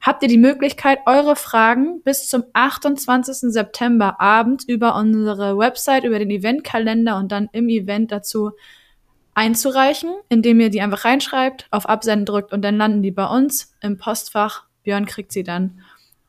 [0.00, 3.52] habt ihr die Möglichkeit, eure Fragen bis zum 28.
[3.52, 8.52] September Abend über unsere Website, über den Eventkalender und dann im Event dazu
[9.34, 13.74] einzureichen, indem ihr die einfach reinschreibt, auf Absenden drückt und dann landen die bei uns
[13.80, 14.64] im Postfach.
[14.82, 15.80] Björn kriegt sie dann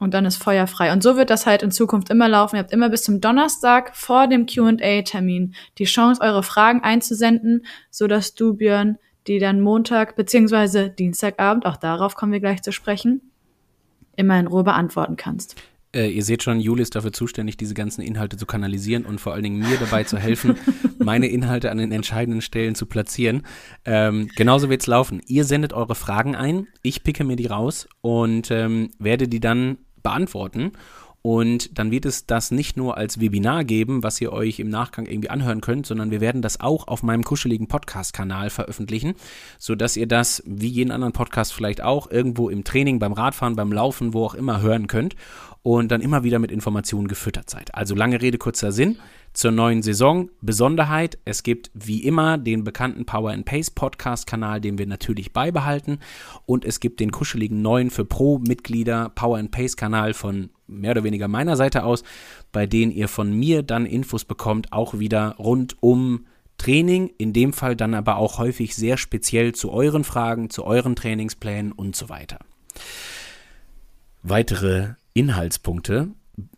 [0.03, 0.91] und dann ist Feuer frei.
[0.91, 2.55] Und so wird das halt in Zukunft immer laufen.
[2.57, 8.35] Ihr habt immer bis zum Donnerstag vor dem QA-Termin die Chance, eure Fragen einzusenden, sodass
[8.35, 8.97] du, Björn,
[9.27, 13.21] die dann Montag beziehungsweise Dienstagabend, auch darauf kommen wir gleich zu sprechen,
[14.15, 15.55] immer in Ruhe beantworten kannst.
[15.95, 19.33] Äh, ihr seht schon, Juli ist dafür zuständig, diese ganzen Inhalte zu kanalisieren und vor
[19.33, 20.57] allen Dingen mir dabei zu helfen,
[20.97, 23.43] meine Inhalte an den entscheidenden Stellen zu platzieren.
[23.85, 25.21] Ähm, genauso es laufen.
[25.27, 29.77] Ihr sendet eure Fragen ein, ich picke mir die raus und ähm, werde die dann
[30.03, 30.73] beantworten.
[31.25, 35.05] Und dann wird es das nicht nur als Webinar geben, was ihr euch im Nachgang
[35.05, 39.15] irgendwie anhören könnt, sondern wir werden das auch auf meinem kuscheligen Podcast-Kanal veröffentlichen,
[39.57, 43.71] sodass ihr das, wie jeden anderen Podcast vielleicht auch, irgendwo im Training, beim Radfahren, beim
[43.71, 45.15] Laufen, wo auch immer hören könnt
[45.63, 47.73] und dann immer wieder mit Informationen gefüttert seid.
[47.73, 48.97] Also lange Rede, kurzer Sinn
[49.31, 50.29] zur neuen Saison.
[50.41, 55.31] Besonderheit, es gibt wie immer den bekannten Power and Pace Podcast Kanal, den wir natürlich
[55.31, 55.99] beibehalten
[56.45, 61.03] und es gibt den kuscheligen neuen für Pro-Mitglieder Power and Pace Kanal von mehr oder
[61.03, 62.03] weniger meiner Seite aus,
[62.51, 66.25] bei denen ihr von mir dann Infos bekommt, auch wieder rund um
[66.57, 70.95] Training, in dem Fall dann aber auch häufig sehr speziell zu euren Fragen, zu euren
[70.95, 72.39] Trainingsplänen und so weiter.
[74.21, 76.09] Weitere Inhaltspunkte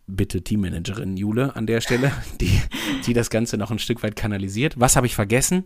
[0.07, 2.61] bitte Teammanagerin Jule an der Stelle, die,
[3.05, 4.79] die das Ganze noch ein Stück weit kanalisiert.
[4.79, 5.65] Was habe ich vergessen?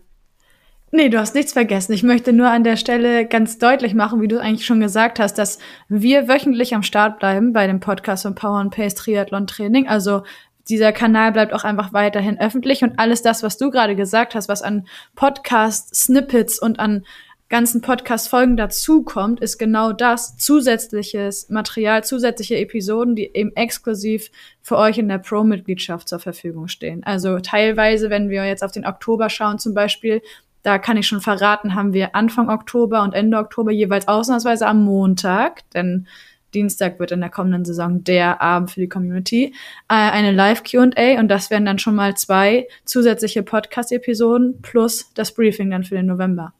[0.92, 1.92] Nee, du hast nichts vergessen.
[1.92, 5.34] Ich möchte nur an der Stelle ganz deutlich machen, wie du eigentlich schon gesagt hast,
[5.34, 9.86] dass wir wöchentlich am Start bleiben bei dem Podcast von Power and Pace Triathlon Training.
[9.86, 10.24] Also
[10.68, 14.48] dieser Kanal bleibt auch einfach weiterhin öffentlich und alles das, was du gerade gesagt hast,
[14.48, 17.04] was an Podcast Snippets und an
[17.50, 24.30] ganzen Podcast-Folgen dazukommt, ist genau das, zusätzliches Material, zusätzliche Episoden, die eben exklusiv
[24.62, 27.02] für euch in der Pro-Mitgliedschaft zur Verfügung stehen.
[27.04, 30.22] Also teilweise, wenn wir jetzt auf den Oktober schauen zum Beispiel,
[30.62, 34.84] da kann ich schon verraten, haben wir Anfang Oktober und Ende Oktober jeweils ausnahmsweise am
[34.84, 36.06] Montag, denn
[36.54, 39.54] Dienstag wird in der kommenden Saison der Abend für die Community,
[39.88, 45.70] äh, eine Live-QA und das wären dann schon mal zwei zusätzliche Podcast-Episoden plus das Briefing
[45.70, 46.52] dann für den November.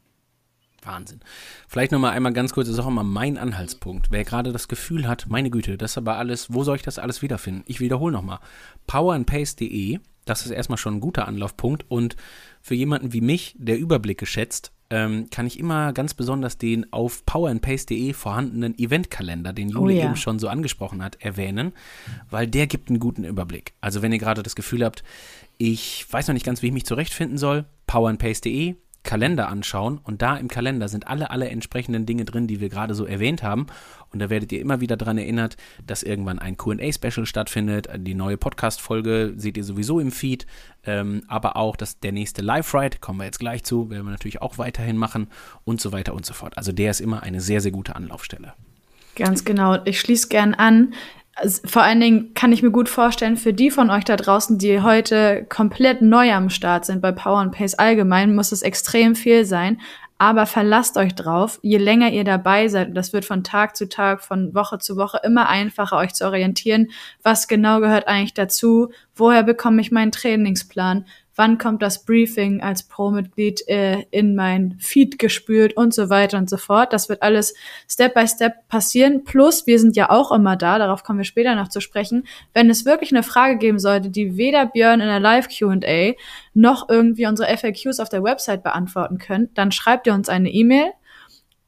[0.83, 1.19] Wahnsinn.
[1.67, 4.11] Vielleicht nochmal einmal ganz kurz, das ist auch immer mein Anhaltspunkt.
[4.11, 6.99] Wer gerade das Gefühl hat, meine Güte, das ist aber alles, wo soll ich das
[6.99, 7.63] alles wiederfinden?
[7.67, 8.39] Ich wiederhole nochmal.
[8.87, 12.15] powerandpace.de, das ist erstmal schon ein guter Anlaufpunkt und
[12.61, 17.25] für jemanden wie mich, der Überblick geschätzt, ähm, kann ich immer ganz besonders den auf
[17.25, 20.05] powerandpace.de vorhandenen Eventkalender, den Juli oh ja.
[20.05, 21.71] eben schon so angesprochen hat, erwähnen,
[22.29, 23.73] weil der gibt einen guten Überblick.
[23.79, 25.03] Also wenn ihr gerade das Gefühl habt,
[25.57, 30.37] ich weiß noch nicht ganz, wie ich mich zurechtfinden soll, powerandpace.de, Kalender anschauen und da
[30.37, 33.67] im Kalender sind alle, alle entsprechenden Dinge drin, die wir gerade so erwähnt haben.
[34.11, 37.87] Und da werdet ihr immer wieder daran erinnert, dass irgendwann ein QA-Special stattfindet.
[37.97, 40.45] Die neue Podcast-Folge seht ihr sowieso im Feed.
[40.83, 44.41] Ähm, aber auch dass der nächste Live-Ride, kommen wir jetzt gleich zu, werden wir natürlich
[44.41, 45.27] auch weiterhin machen
[45.63, 46.57] und so weiter und so fort.
[46.57, 48.53] Also der ist immer eine sehr, sehr gute Anlaufstelle.
[49.15, 49.83] Ganz genau.
[49.85, 50.93] Ich schließe gern an
[51.65, 54.81] vor allen Dingen kann ich mir gut vorstellen, für die von euch da draußen, die
[54.81, 59.45] heute komplett neu am Start sind bei Power and Pace allgemein, muss es extrem viel
[59.45, 59.79] sein.
[60.17, 63.89] Aber verlasst euch drauf, je länger ihr dabei seid, und das wird von Tag zu
[63.89, 66.91] Tag, von Woche zu Woche immer einfacher, euch zu orientieren,
[67.23, 71.05] was genau gehört eigentlich dazu, woher bekomme ich meinen Trainingsplan,
[71.41, 76.47] wann kommt das Briefing als Pro-Mitglied äh, in mein Feed gespült und so weiter und
[76.47, 76.93] so fort.
[76.93, 77.55] Das wird alles
[77.89, 79.23] Step by Step passieren.
[79.23, 82.27] Plus, wir sind ja auch immer da, darauf kommen wir später noch zu sprechen.
[82.53, 86.13] Wenn es wirklich eine Frage geben sollte, die weder Björn in der Live-QA
[86.53, 90.91] noch irgendwie unsere FAQs auf der Website beantworten können, dann schreibt ihr uns eine E-Mail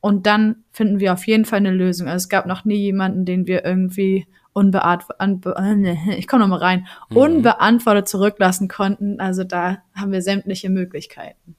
[0.02, 2.06] und dann finden wir auf jeden Fall eine Lösung.
[2.08, 6.88] Also es gab noch nie jemanden, den wir irgendwie unbeantwortet, ich komme noch mal rein,
[7.10, 7.18] mhm.
[7.18, 9.20] unbeantwortet zurücklassen konnten.
[9.20, 11.56] Also da haben wir sämtliche Möglichkeiten.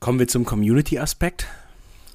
[0.00, 1.46] Kommen wir zum Community-Aspekt.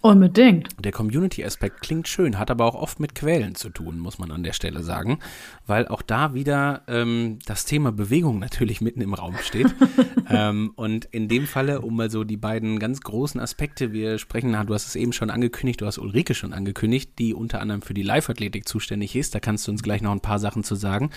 [0.03, 0.69] Unbedingt.
[0.83, 4.41] Der Community-Aspekt klingt schön, hat aber auch oft mit Quälen zu tun, muss man an
[4.41, 5.19] der Stelle sagen,
[5.67, 9.67] weil auch da wieder ähm, das Thema Bewegung natürlich mitten im Raum steht.
[10.29, 14.53] ähm, und in dem Falle, um mal so die beiden ganz großen Aspekte, wir sprechen,
[14.65, 17.93] du hast es eben schon angekündigt, du hast Ulrike schon angekündigt, die unter anderem für
[17.93, 19.35] die Live-Athletik zuständig ist.
[19.35, 21.11] Da kannst du uns gleich noch ein paar Sachen zu sagen.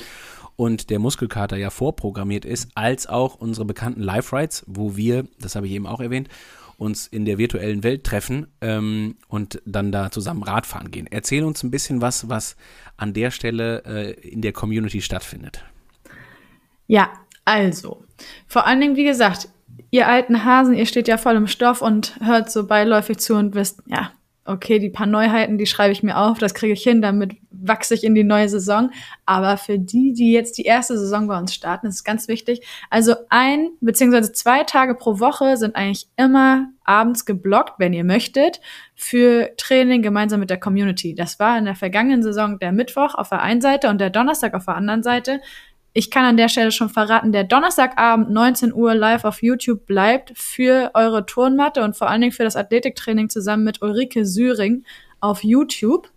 [0.57, 5.66] Und der Muskelkater ja vorprogrammiert ist, als auch unsere bekannten Live-Rides, wo wir, das habe
[5.66, 6.28] ich eben auch erwähnt,
[6.77, 11.07] uns in der virtuellen Welt treffen ähm, und dann da zusammen Radfahren gehen.
[11.11, 12.57] Erzähl uns ein bisschen was, was
[12.97, 15.64] an der Stelle äh, in der Community stattfindet.
[16.87, 17.12] Ja,
[17.45, 18.05] also,
[18.47, 19.49] vor allen Dingen, wie gesagt,
[19.91, 23.55] ihr alten Hasen, ihr steht ja voll im Stoff und hört so beiläufig zu und
[23.55, 24.12] wisst, ja,
[24.45, 27.95] okay, die paar Neuheiten, die schreibe ich mir auf, das kriege ich hin, damit wachse
[27.95, 28.90] ich in die neue Saison.
[29.24, 32.66] Aber für die, die jetzt die erste Saison bei uns starten, ist es ganz wichtig.
[32.90, 38.61] Also ein beziehungsweise zwei Tage pro Woche sind eigentlich immer abends geblockt, wenn ihr möchtet,
[38.95, 41.14] für Training gemeinsam mit der Community.
[41.14, 44.53] Das war in der vergangenen Saison der Mittwoch auf der einen Seite und der Donnerstag
[44.55, 45.40] auf der anderen Seite.
[45.97, 50.32] Ich kann an der Stelle schon verraten, der Donnerstagabend 19 Uhr live auf YouTube bleibt
[50.36, 54.84] für eure Turnmatte und vor allen Dingen für das Athletiktraining zusammen mit Ulrike Syring
[55.20, 56.11] auf YouTube.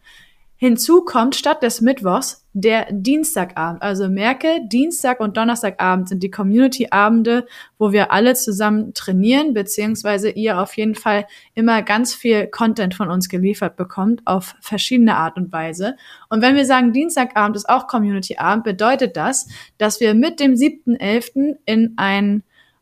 [0.56, 3.84] Hinzu kommt statt des Mittwochs der Dienstagabend.
[3.84, 7.46] Also merke, Dienstag und Donnerstagabend sind die Community-Abende,
[7.78, 13.10] wo wir alle zusammen trainieren, beziehungsweise ihr auf jeden Fall immer ganz viel Content von
[13.10, 15.98] uns geliefert bekommt, auf verschiedene Art und Weise.
[16.30, 19.48] Und wenn wir sagen, Dienstagabend ist auch Community-Abend, bedeutet das,
[19.78, 21.58] dass wir mit dem 7.11.
[21.66, 22.42] in einen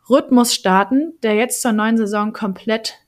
[0.09, 3.04] Rhythmus starten, der jetzt zur neuen Saison komplett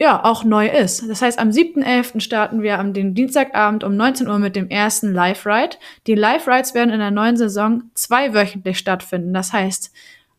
[0.00, 1.08] ja, auch neu ist.
[1.08, 2.20] Das heißt, am 7.11.
[2.20, 5.76] starten wir am Dienstagabend um 19 Uhr mit dem ersten Live-Ride.
[6.06, 9.32] Die Live-Rides werden in der neuen Saison zweiwöchentlich stattfinden.
[9.32, 9.92] Das heißt,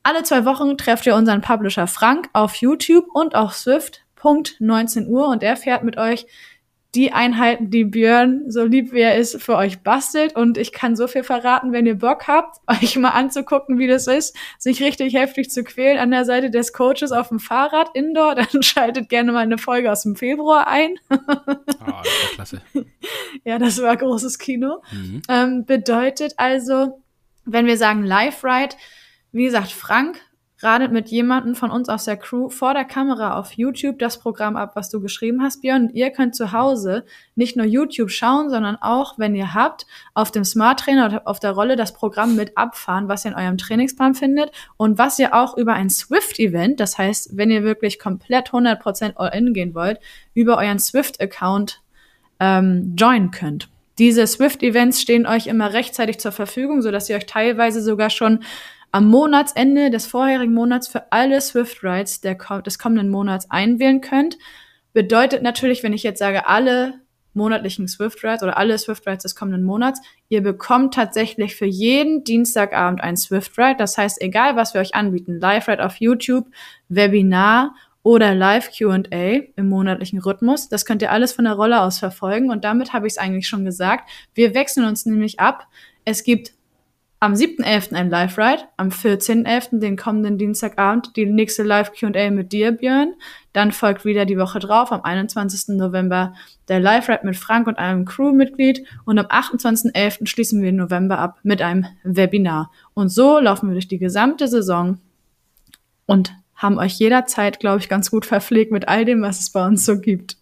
[0.04, 4.02] alle zwei Wochen trefft ihr unseren Publisher Frank auf YouTube und auf Swift.
[4.16, 6.26] Punkt 19 Uhr und er fährt mit euch
[6.96, 10.36] die Einheiten, die Björn, so lieb wie er ist, für euch bastelt.
[10.36, 14.08] Und ich kann so viel verraten, wenn ihr Bock habt, euch mal anzugucken, wie das
[14.08, 18.36] ist, sich richtig heftig zu quälen an der Seite des Coaches auf dem Fahrrad indoor,
[18.36, 20.96] dann schaltet gerne mal eine Folge aus dem Februar ein.
[21.10, 21.18] oh,
[21.66, 22.62] das war klasse.
[23.44, 24.82] ja, das war großes Kino.
[24.92, 25.22] Mhm.
[25.28, 27.02] Ähm, bedeutet also,
[27.44, 28.76] wenn wir sagen Live-Ride,
[29.32, 30.22] wie gesagt, Frank
[30.60, 34.56] radet mit jemandem von uns aus der Crew vor der Kamera auf YouTube das Programm
[34.56, 35.88] ab, was du geschrieben hast, Björn.
[35.88, 40.32] Und ihr könnt zu Hause nicht nur YouTube schauen, sondern auch, wenn ihr habt, auf
[40.32, 43.58] dem Smart Trainer oder auf der Rolle das Programm mit abfahren, was ihr in eurem
[43.58, 48.50] Trainingsplan findet und was ihr auch über ein Swift-Event, das heißt, wenn ihr wirklich komplett
[48.50, 50.00] 100% All-In gehen wollt,
[50.34, 51.82] über euren Swift-Account
[52.40, 53.70] ähm, joinen könnt.
[53.98, 58.44] Diese Swift-Events stehen euch immer rechtzeitig zur Verfügung, so dass ihr euch teilweise sogar schon
[58.96, 62.36] am Monatsende des vorherigen Monats für alle Swift Rides der,
[62.66, 64.38] des kommenden Monats einwählen könnt.
[64.94, 67.02] Bedeutet natürlich, wenn ich jetzt sage, alle
[67.34, 72.24] monatlichen Swift Rides oder alle Swift Rides des kommenden Monats, ihr bekommt tatsächlich für jeden
[72.24, 73.76] Dienstagabend ein Swift Ride.
[73.78, 76.48] Das heißt, egal was wir euch anbieten, Live Ride auf YouTube,
[76.88, 82.00] Webinar oder Live Q&A im monatlichen Rhythmus, das könnt ihr alles von der Rolle aus
[82.00, 84.10] verfolgen und damit habe ich es eigentlich schon gesagt.
[84.34, 85.68] Wir wechseln uns nämlich ab.
[86.06, 86.55] Es gibt
[87.20, 87.94] am 7.11.
[87.94, 89.80] ein Live-Ride, am 14.11.
[89.80, 93.14] den kommenden Dienstagabend die nächste Live-Q&A mit dir, Björn.
[93.54, 95.76] Dann folgt wieder die Woche drauf, am 21.
[95.76, 96.34] November
[96.68, 98.86] der Live-Ride mit Frank und einem Crewmitglied.
[99.06, 100.28] Und am 28.11.
[100.28, 102.72] schließen wir den November ab mit einem Webinar.
[102.94, 105.00] Und so laufen wir durch die gesamte Saison
[106.06, 109.66] und haben euch jederzeit, glaube ich, ganz gut verpflegt mit all dem, was es bei
[109.66, 110.38] uns so gibt.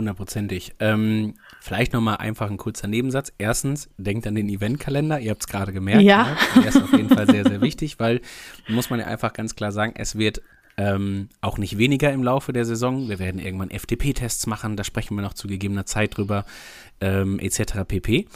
[0.00, 0.72] Hundertprozentig.
[0.78, 3.34] Ähm, vielleicht nochmal einfach ein kurzer Nebensatz.
[3.36, 5.20] Erstens, denkt an den Eventkalender.
[5.20, 6.00] Ihr habt es gerade gemerkt.
[6.00, 6.24] Ja.
[6.24, 6.36] Ne?
[6.62, 8.22] Der ist auf jeden Fall sehr, sehr wichtig, weil,
[8.66, 10.40] muss man ja einfach ganz klar sagen, es wird
[10.78, 13.10] ähm, auch nicht weniger im Laufe der Saison.
[13.10, 16.46] Wir werden irgendwann FTP-Tests machen, da sprechen wir noch zu gegebener Zeit drüber,
[17.02, 17.84] ähm, etc.
[17.86, 18.26] pp.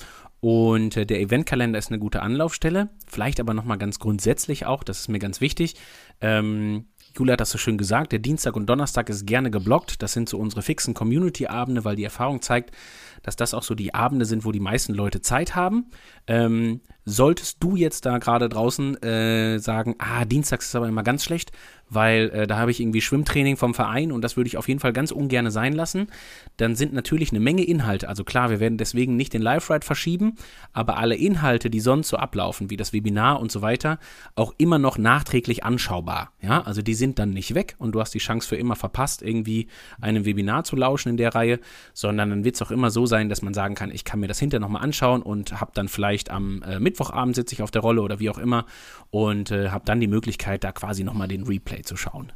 [0.40, 2.90] Und äh, der Eventkalender ist eine gute Anlaufstelle.
[3.06, 5.76] Vielleicht aber nochmal ganz grundsätzlich auch, das ist mir ganz wichtig.
[6.20, 6.84] Ähm,
[7.16, 10.02] Julia hat das so schön gesagt, der Dienstag und Donnerstag ist gerne geblockt.
[10.02, 12.74] Das sind so unsere fixen Community-Abende, weil die Erfahrung zeigt,
[13.22, 15.86] dass das auch so die Abende sind, wo die meisten Leute Zeit haben.
[16.26, 21.24] Ähm, solltest du jetzt da gerade draußen äh, sagen, ah, Dienstags ist aber immer ganz
[21.24, 21.52] schlecht,
[21.90, 24.80] weil äh, da habe ich irgendwie Schwimmtraining vom Verein und das würde ich auf jeden
[24.80, 26.08] Fall ganz ungern sein lassen,
[26.56, 28.08] dann sind natürlich eine Menge Inhalte.
[28.08, 30.36] Also klar, wir werden deswegen nicht den Live-Ride verschieben,
[30.72, 33.98] aber alle Inhalte, die sonst so ablaufen, wie das Webinar und so weiter,
[34.34, 36.32] auch immer noch nachträglich anschaubar.
[36.40, 39.22] Ja, also die sind dann nicht weg und du hast die Chance für immer verpasst,
[39.22, 39.68] irgendwie
[40.00, 41.60] einem Webinar zu lauschen in der Reihe,
[41.92, 44.28] sondern dann wird es auch immer so sein, dass man sagen kann, ich kann mir
[44.28, 47.82] das hinterher nochmal anschauen und habe dann vielleicht am äh, Mittwochabend sitze ich auf der
[47.82, 48.66] Rolle oder wie auch immer
[49.10, 52.32] und äh, habe dann die Möglichkeit, da quasi nochmal den Replay zu schauen.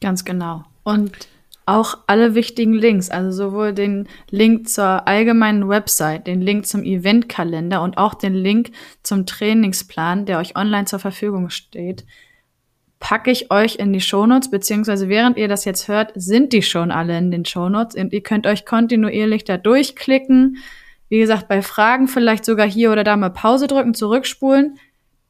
[0.00, 0.64] Ganz genau.
[0.84, 1.12] Und
[1.66, 7.82] auch alle wichtigen Links, also sowohl den Link zur allgemeinen Website, den Link zum Eventkalender
[7.82, 8.70] und auch den Link
[9.02, 12.04] zum Trainingsplan, der euch online zur Verfügung steht,
[13.00, 16.90] packe ich euch in die Shownotes, beziehungsweise während ihr das jetzt hört, sind die schon
[16.90, 20.58] alle in den Shownotes und ihr könnt euch kontinuierlich da durchklicken.
[21.08, 24.78] Wie gesagt, bei Fragen vielleicht sogar hier oder da mal Pause drücken, zurückspulen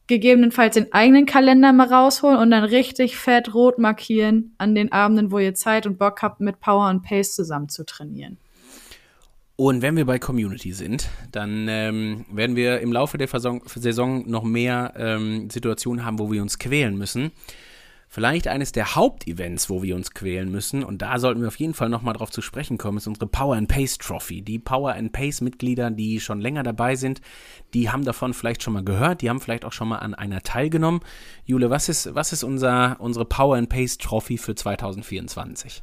[0.07, 5.31] gegebenenfalls den eigenen Kalender mal rausholen und dann richtig fett rot markieren an den Abenden,
[5.31, 8.39] wo ihr Zeit und Bock habt, mit Power und Pace zusammen zu trainieren.
[9.57, 14.43] Und wenn wir bei Community sind, dann ähm, werden wir im Laufe der Saison noch
[14.43, 17.31] mehr ähm, Situationen haben, wo wir uns quälen müssen
[18.15, 21.75] vielleicht eines der Hauptevents, wo wir uns quälen müssen, und da sollten wir auf jeden
[21.75, 24.41] Fall nochmal drauf zu sprechen kommen, ist unsere Power and Pace Trophy.
[24.41, 27.21] Die Power and Pace Mitglieder, die schon länger dabei sind,
[27.75, 30.43] die haben davon vielleicht schon mal gehört, die haben vielleicht auch schon mal an einer
[30.43, 31.01] teilgenommen.
[31.45, 35.83] Jule, was ist, was ist unser, unsere Power and Pace Trophy für 2024?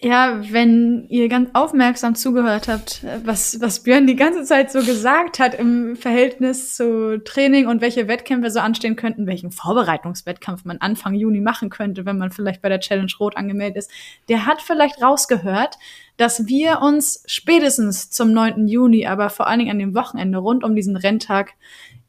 [0.00, 5.38] Ja, wenn ihr ganz aufmerksam zugehört habt, was, was Björn die ganze Zeit so gesagt
[5.38, 11.14] hat im Verhältnis zu Training und welche Wettkämpfe so anstehen könnten, welchen Vorbereitungswettkampf man Anfang
[11.14, 13.90] Juni machen könnte, wenn man vielleicht bei der Challenge Rot angemeldet ist,
[14.28, 15.78] der hat vielleicht rausgehört,
[16.16, 18.68] dass wir uns spätestens zum 9.
[18.68, 21.54] Juni, aber vor allen Dingen an dem Wochenende rund um diesen Renntag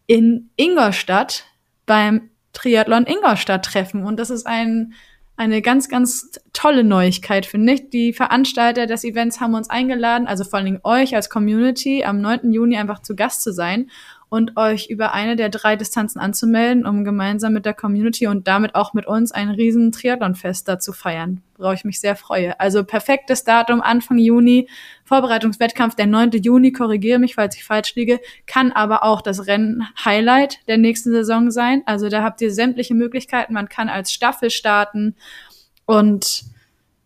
[0.05, 1.45] in Ingolstadt
[1.85, 4.03] beim Triathlon Ingolstadt treffen.
[4.03, 4.93] Und das ist ein
[5.39, 7.89] eine ganz, ganz tolle Neuigkeit, finde ich.
[7.89, 12.19] Die Veranstalter des Events haben uns eingeladen, also vor allen Dingen euch als Community, am
[12.19, 12.51] 9.
[12.51, 13.89] Juni einfach zu Gast zu sein
[14.29, 18.75] und euch über eine der drei Distanzen anzumelden, um gemeinsam mit der Community und damit
[18.75, 22.59] auch mit uns ein riesen Triathlonfest da zu feiern, worauf ich mich sehr freue.
[22.59, 24.69] Also perfektes Datum, Anfang Juni,
[25.03, 26.31] Vorbereitungswettkampf der 9.
[26.43, 31.49] Juni, korrigiere mich, falls ich falsch liege, kann aber auch das Rennen-Highlight der nächsten Saison
[31.49, 31.81] sein.
[31.87, 35.15] Also da habt ihr sämtliche Möglichkeiten, man kann als Staffel starten
[35.85, 36.43] und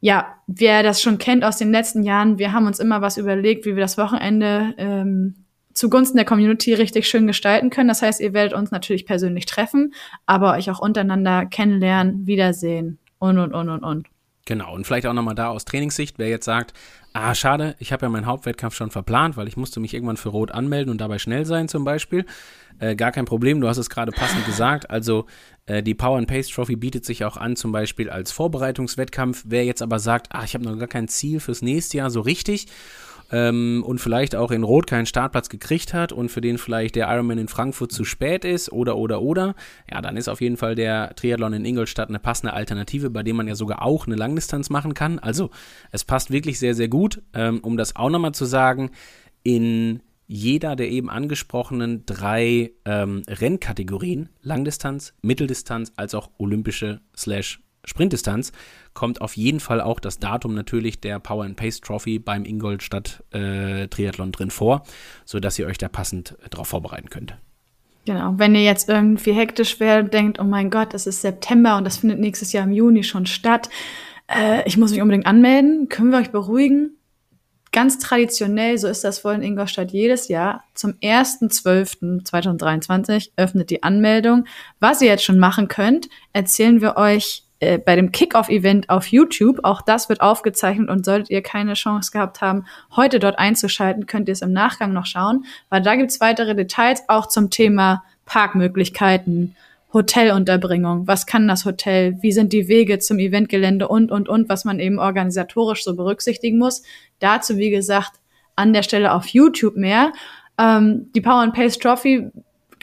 [0.02, 3.66] ja, wer das schon kennt aus den letzten Jahren, wir haben uns immer was überlegt,
[3.66, 5.43] wie wir das Wochenende ähm,
[5.74, 7.88] zugunsten der Community richtig schön gestalten können.
[7.88, 9.94] Das heißt, ihr werdet uns natürlich persönlich treffen,
[10.26, 14.08] aber euch auch untereinander kennenlernen, wiedersehen und, und, und, und, und.
[14.46, 16.74] Genau, und vielleicht auch nochmal da aus Trainingssicht, wer jetzt sagt,
[17.14, 20.30] ah, schade, ich habe ja meinen Hauptwettkampf schon verplant, weil ich musste mich irgendwann für
[20.30, 22.26] Rot anmelden und dabei schnell sein zum Beispiel.
[22.80, 24.90] Äh, gar kein Problem, du hast es gerade passend gesagt.
[24.90, 25.28] Also
[25.66, 29.44] äh, die Power and Pace Trophy bietet sich auch an, zum Beispiel als Vorbereitungswettkampf.
[29.48, 32.20] Wer jetzt aber sagt, ah, ich habe noch gar kein Ziel fürs nächste Jahr so
[32.20, 32.68] richtig
[33.34, 37.12] ähm, und vielleicht auch in Rot keinen Startplatz gekriegt hat und für den vielleicht der
[37.12, 39.56] Ironman in Frankfurt zu spät ist oder oder oder,
[39.92, 43.36] ja, dann ist auf jeden Fall der Triathlon in Ingolstadt eine passende Alternative, bei dem
[43.36, 45.18] man ja sogar auch eine Langdistanz machen kann.
[45.18, 45.50] Also
[45.92, 47.24] es passt wirklich sehr, sehr gut.
[47.34, 48.92] Ähm, um das auch nochmal zu sagen,
[49.42, 58.52] in jeder der eben angesprochenen drei ähm, Rennkategorien, Langdistanz, Mitteldistanz als auch olympische slash Sprintdistanz
[58.94, 63.24] kommt auf jeden Fall auch das Datum natürlich der Power and Pace Trophy beim Ingolstadt
[63.32, 64.84] äh, Triathlon drin vor,
[65.26, 67.36] sodass ihr euch da passend äh, darauf vorbereiten könnt.
[68.06, 71.86] Genau, wenn ihr jetzt irgendwie hektisch werdet, denkt, oh mein Gott, es ist September und
[71.86, 73.70] das findet nächstes Jahr im Juni schon statt,
[74.28, 76.98] äh, ich muss mich unbedingt anmelden, können wir euch beruhigen?
[77.72, 84.46] Ganz traditionell, so ist das wohl in Ingolstadt jedes Jahr, zum 1.12.2023 öffnet die Anmeldung.
[84.80, 89.60] Was ihr jetzt schon machen könnt, erzählen wir euch äh, bei dem Kickoff-Event auf YouTube.
[89.64, 94.28] Auch das wird aufgezeichnet und solltet ihr keine Chance gehabt haben, heute dort einzuschalten, könnt
[94.28, 99.56] ihr es im Nachgang noch schauen, weil da gibt's weitere Details auch zum Thema Parkmöglichkeiten,
[99.94, 104.66] Hotelunterbringung, was kann das Hotel, wie sind die Wege zum Eventgelände und, und, und, was
[104.66, 106.82] man eben organisatorisch so berücksichtigen muss.
[107.20, 108.14] Dazu, wie gesagt,
[108.56, 110.12] an der Stelle auf YouTube mehr.
[110.58, 112.32] Ähm, die Power and Pace Trophy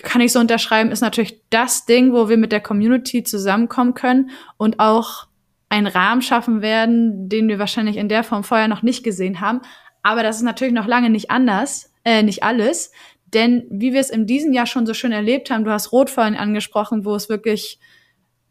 [0.03, 4.31] kann ich so unterschreiben, ist natürlich das Ding, wo wir mit der Community zusammenkommen können
[4.57, 5.27] und auch
[5.69, 9.61] einen Rahmen schaffen werden, den wir wahrscheinlich in der Form vorher noch nicht gesehen haben.
[10.03, 12.93] Aber das ist natürlich noch lange nicht anders, äh, nicht alles.
[13.27, 16.35] Denn wie wir es in diesem Jahr schon so schön erlebt haben, du hast Rotfallen
[16.35, 17.79] angesprochen, wo es wirklich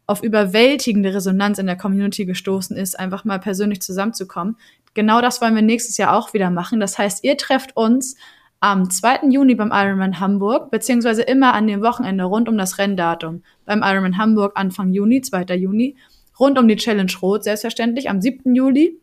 [0.06, 4.56] auf überwältigende Resonanz in der Community gestoßen ist, einfach mal persönlich zusammenzukommen.
[4.94, 6.80] Genau das wollen wir nächstes Jahr auch wieder machen.
[6.80, 8.16] Das heißt, ihr trefft uns
[8.60, 9.30] am 2.
[9.30, 13.42] Juni beim Ironman Hamburg, beziehungsweise immer an dem Wochenende rund um das Renndatum.
[13.64, 15.56] Beim Ironman Hamburg Anfang Juni, 2.
[15.56, 15.96] Juni,
[16.38, 18.54] rund um die Challenge Rot selbstverständlich am 7.
[18.54, 19.00] Juli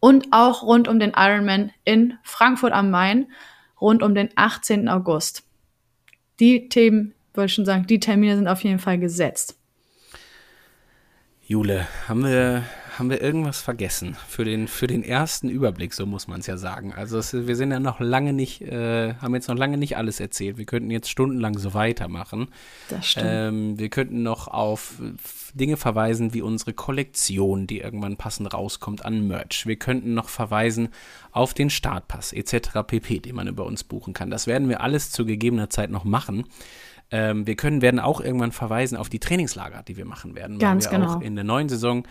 [0.00, 3.26] und auch rund um den Ironman in Frankfurt am Main
[3.80, 4.88] rund um den 18.
[4.88, 5.44] August.
[6.40, 9.58] Die Themen, wollte ich schon sagen, die Termine sind auf jeden Fall gesetzt.
[11.42, 12.64] Jule, haben wir
[13.00, 16.58] haben wir irgendwas vergessen für den, für den ersten Überblick, so muss man es ja
[16.58, 16.92] sagen.
[16.92, 20.20] Also es, wir sind ja noch lange nicht, äh, haben jetzt noch lange nicht alles
[20.20, 20.58] erzählt.
[20.58, 22.48] Wir könnten jetzt stundenlang so weitermachen.
[22.90, 23.26] Das stimmt.
[23.28, 25.00] Ähm, wir könnten noch auf
[25.54, 29.66] Dinge verweisen wie unsere Kollektion, die irgendwann passend rauskommt an Merch.
[29.66, 30.90] Wir könnten noch verweisen
[31.32, 32.82] auf den Startpass etc.
[32.86, 34.30] pp, den man über uns buchen kann.
[34.30, 36.44] Das werden wir alles zu gegebener Zeit noch machen.
[37.12, 40.86] Ähm, wir können, werden auch irgendwann verweisen auf die Trainingslager, die wir machen werden, Ganz
[40.86, 41.16] weil wir genau.
[41.16, 42.06] auch in der neuen Saison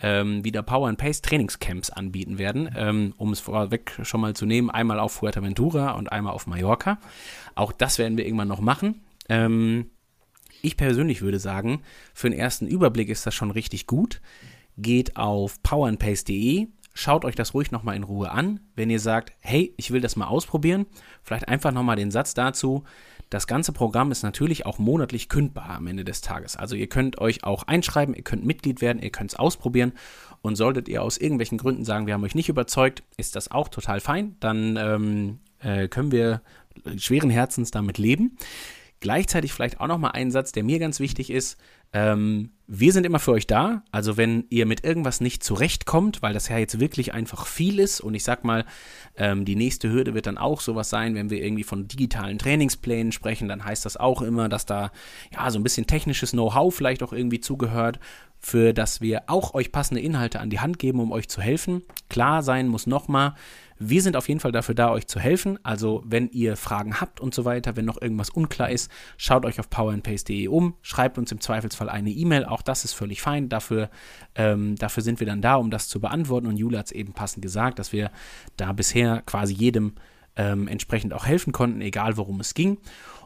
[0.00, 4.46] ähm, wieder Power and Pace Trainingscamps anbieten werden, ähm, um es vorweg schon mal zu
[4.46, 6.98] nehmen, einmal auf Fuerteventura und einmal auf Mallorca.
[7.54, 9.02] Auch das werden wir irgendwann noch machen.
[9.28, 9.90] Ähm,
[10.62, 11.82] ich persönlich würde sagen,
[12.14, 14.20] für den ersten Überblick ist das schon richtig gut.
[14.78, 18.60] Geht auf powerandpace.de, schaut euch das ruhig nochmal in Ruhe an.
[18.74, 20.86] Wenn ihr sagt, hey, ich will das mal ausprobieren,
[21.22, 22.84] vielleicht einfach nochmal den Satz dazu,
[23.30, 26.56] das ganze Programm ist natürlich auch monatlich kündbar am Ende des Tages.
[26.56, 29.92] Also ihr könnt euch auch einschreiben, ihr könnt Mitglied werden, ihr könnt es ausprobieren
[30.42, 33.68] und solltet ihr aus irgendwelchen Gründen sagen, wir haben euch nicht überzeugt, ist das auch
[33.68, 34.36] total fein.
[34.40, 36.42] Dann ähm, äh, können wir
[36.96, 38.36] schweren Herzens damit leben.
[39.00, 41.58] Gleichzeitig vielleicht auch nochmal ein Satz, der mir ganz wichtig ist.
[41.94, 43.82] Ähm, wir sind immer für euch da.
[43.92, 48.00] Also wenn ihr mit irgendwas nicht zurechtkommt, weil das ja jetzt wirklich einfach viel ist
[48.00, 48.64] und ich sag mal,
[49.16, 53.12] ähm, die nächste Hürde wird dann auch sowas sein, wenn wir irgendwie von digitalen Trainingsplänen
[53.12, 54.90] sprechen, dann heißt das auch immer, dass da
[55.32, 58.00] ja so ein bisschen technisches Know-how vielleicht auch irgendwie zugehört,
[58.40, 61.82] für das wir auch euch passende Inhalte an die Hand geben, um euch zu helfen.
[62.08, 63.34] Klar sein muss nochmal,
[63.78, 65.58] wir sind auf jeden Fall dafür da, euch zu helfen.
[65.62, 69.60] Also, wenn ihr Fragen habt und so weiter, wenn noch irgendwas unklar ist, schaut euch
[69.60, 72.44] auf powerandpace.de um, schreibt uns im Zweifelsfall eine E-Mail.
[72.44, 73.48] Auch das ist völlig fein.
[73.48, 73.90] Dafür,
[74.34, 76.46] ähm, dafür sind wir dann da, um das zu beantworten.
[76.46, 78.10] Und Jule hat es eben passend gesagt, dass wir
[78.56, 79.94] da bisher quasi jedem
[80.36, 82.78] ähm, entsprechend auch helfen konnten, egal worum es ging.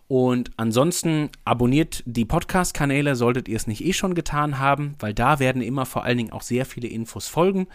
[0.09, 5.39] Und ansonsten abonniert die Podcast-Kanäle, solltet ihr es nicht eh schon getan haben, weil da
[5.39, 7.69] werden immer vor allen Dingen auch sehr viele Infos folgen.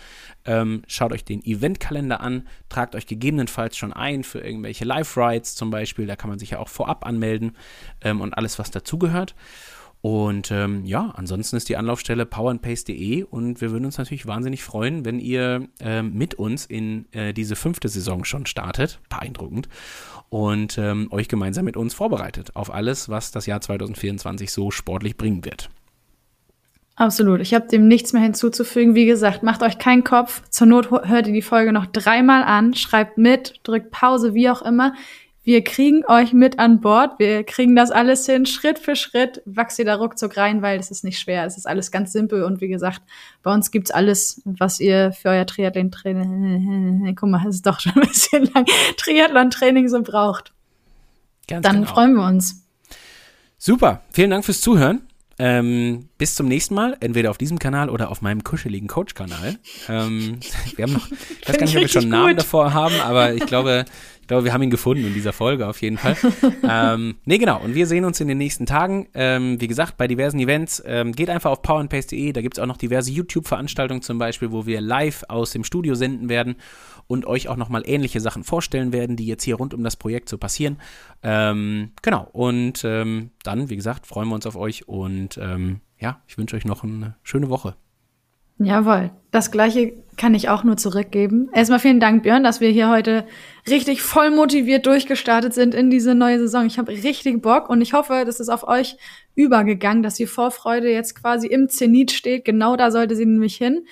[0.44, 5.70] Ähm, schaut euch den Eventkalender an, tragt euch gegebenenfalls schon ein für irgendwelche Live-Rides zum
[5.70, 7.56] Beispiel, da kann man sich ja auch vorab anmelden
[8.02, 9.36] ähm, und alles, was dazugehört.
[10.02, 15.06] Und ähm, ja, ansonsten ist die Anlaufstelle powerandpace.de und wir würden uns natürlich wahnsinnig freuen,
[15.06, 19.00] wenn ihr ähm, mit uns in äh, diese fünfte Saison schon startet.
[19.08, 19.70] Beeindruckend
[20.34, 25.16] und ähm, euch gemeinsam mit uns vorbereitet auf alles, was das Jahr 2024 so sportlich
[25.16, 25.70] bringen wird.
[26.96, 27.40] Absolut.
[27.40, 28.96] Ich habe dem nichts mehr hinzuzufügen.
[28.96, 30.42] Wie gesagt, macht euch keinen Kopf.
[30.50, 34.64] Zur Not hört ihr die Folge noch dreimal an, schreibt mit, drückt Pause, wie auch
[34.64, 34.96] immer.
[35.46, 37.20] Wir kriegen euch mit an Bord.
[37.20, 39.42] Wir kriegen das alles hin, Schritt für Schritt.
[39.46, 41.46] Wachst ihr da ruckzuck rein, weil es ist nicht schwer.
[41.46, 42.44] Es ist alles ganz simpel.
[42.44, 43.02] Und wie gesagt,
[43.44, 47.94] bei uns gibt's alles, was ihr für euer Triathlon-Training, guck mal, es ist doch schon
[47.94, 48.66] ein bisschen lang,
[48.96, 50.54] Triathlon-Training so braucht.
[51.50, 51.94] Ganz Dann genau.
[51.94, 52.66] freuen wir uns.
[53.58, 54.02] Super.
[54.12, 55.02] Vielen Dank fürs Zuhören.
[55.40, 59.58] Ähm, bis zum nächsten Mal, entweder auf diesem Kanal oder auf meinem kuscheligen Coach-Kanal.
[59.90, 60.40] Ähm,
[60.76, 63.34] wir haben noch, ich weiß gar nicht, ob wir schon einen Namen davor haben, aber
[63.34, 63.86] ich glaube,
[64.24, 66.16] ich glaube, wir haben ihn gefunden in dieser Folge auf jeden Fall.
[66.64, 67.60] ähm, nee, genau.
[67.62, 69.10] Und wir sehen uns in den nächsten Tagen.
[69.14, 70.82] Ähm, wie gesagt, bei diversen Events.
[70.86, 72.32] Ähm, geht einfach auf powerandpace.de.
[72.32, 75.94] Da gibt es auch noch diverse YouTube-Veranstaltungen zum Beispiel, wo wir live aus dem Studio
[75.96, 76.56] senden werden
[77.08, 80.30] und euch auch nochmal ähnliche Sachen vorstellen werden, die jetzt hier rund um das Projekt
[80.30, 80.78] so passieren.
[81.22, 82.30] Ähm, genau.
[82.32, 86.58] Und ähm, dann, wie gesagt, freuen wir uns auf euch und ähm, ja, ich wünsche
[86.58, 87.76] euch noch eine schöne Woche.
[88.60, 89.12] Jawohl.
[89.32, 91.50] Das gleiche kann ich auch nur zurückgeben.
[91.54, 93.26] Erstmal vielen Dank, Björn, dass wir hier heute
[93.68, 96.68] richtig voll motiviert durchgestartet sind in diese neue Saison.
[96.68, 98.98] Ich habe richtig Bock und ich hoffe, das ist auf euch
[99.34, 102.46] übergegangen, dass die Vorfreude jetzt quasi im Zenit steht.
[102.46, 103.88] Genau da sollte sie nämlich hin.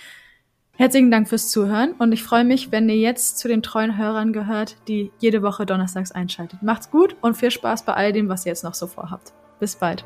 [0.74, 4.32] Herzlichen Dank fürs Zuhören und ich freue mich, wenn ihr jetzt zu den treuen Hörern
[4.32, 6.62] gehört, die jede Woche donnerstags einschaltet.
[6.62, 9.34] Macht's gut und viel Spaß bei all dem, was ihr jetzt noch so vorhabt.
[9.60, 10.06] Bis bald.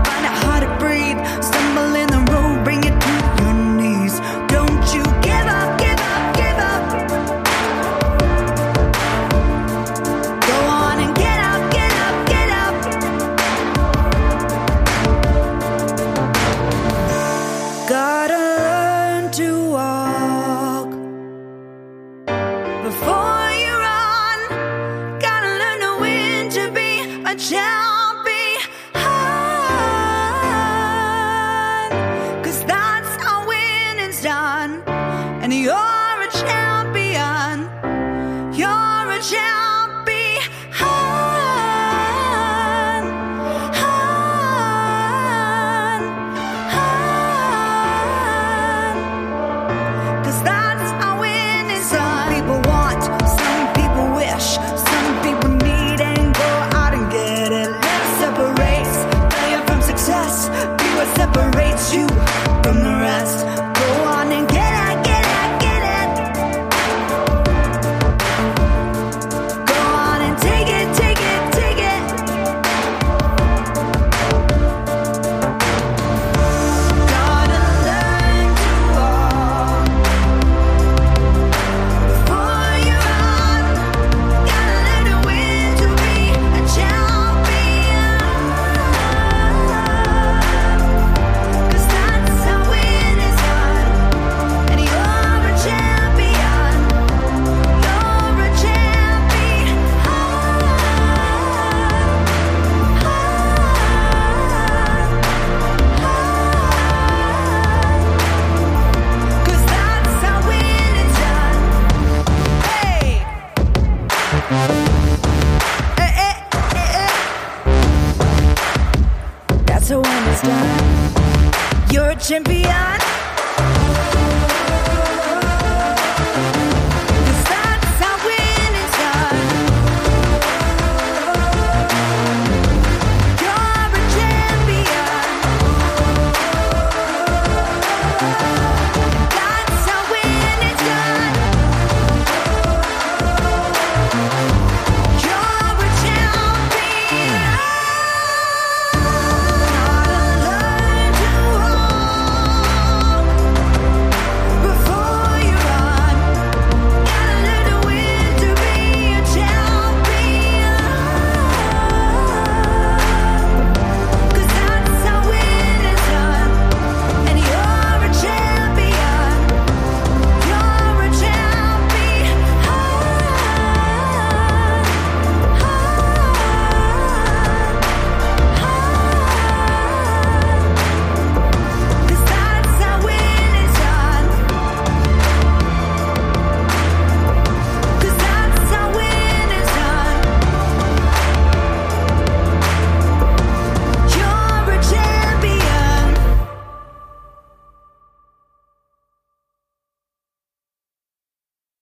[27.49, 27.70] Yeah.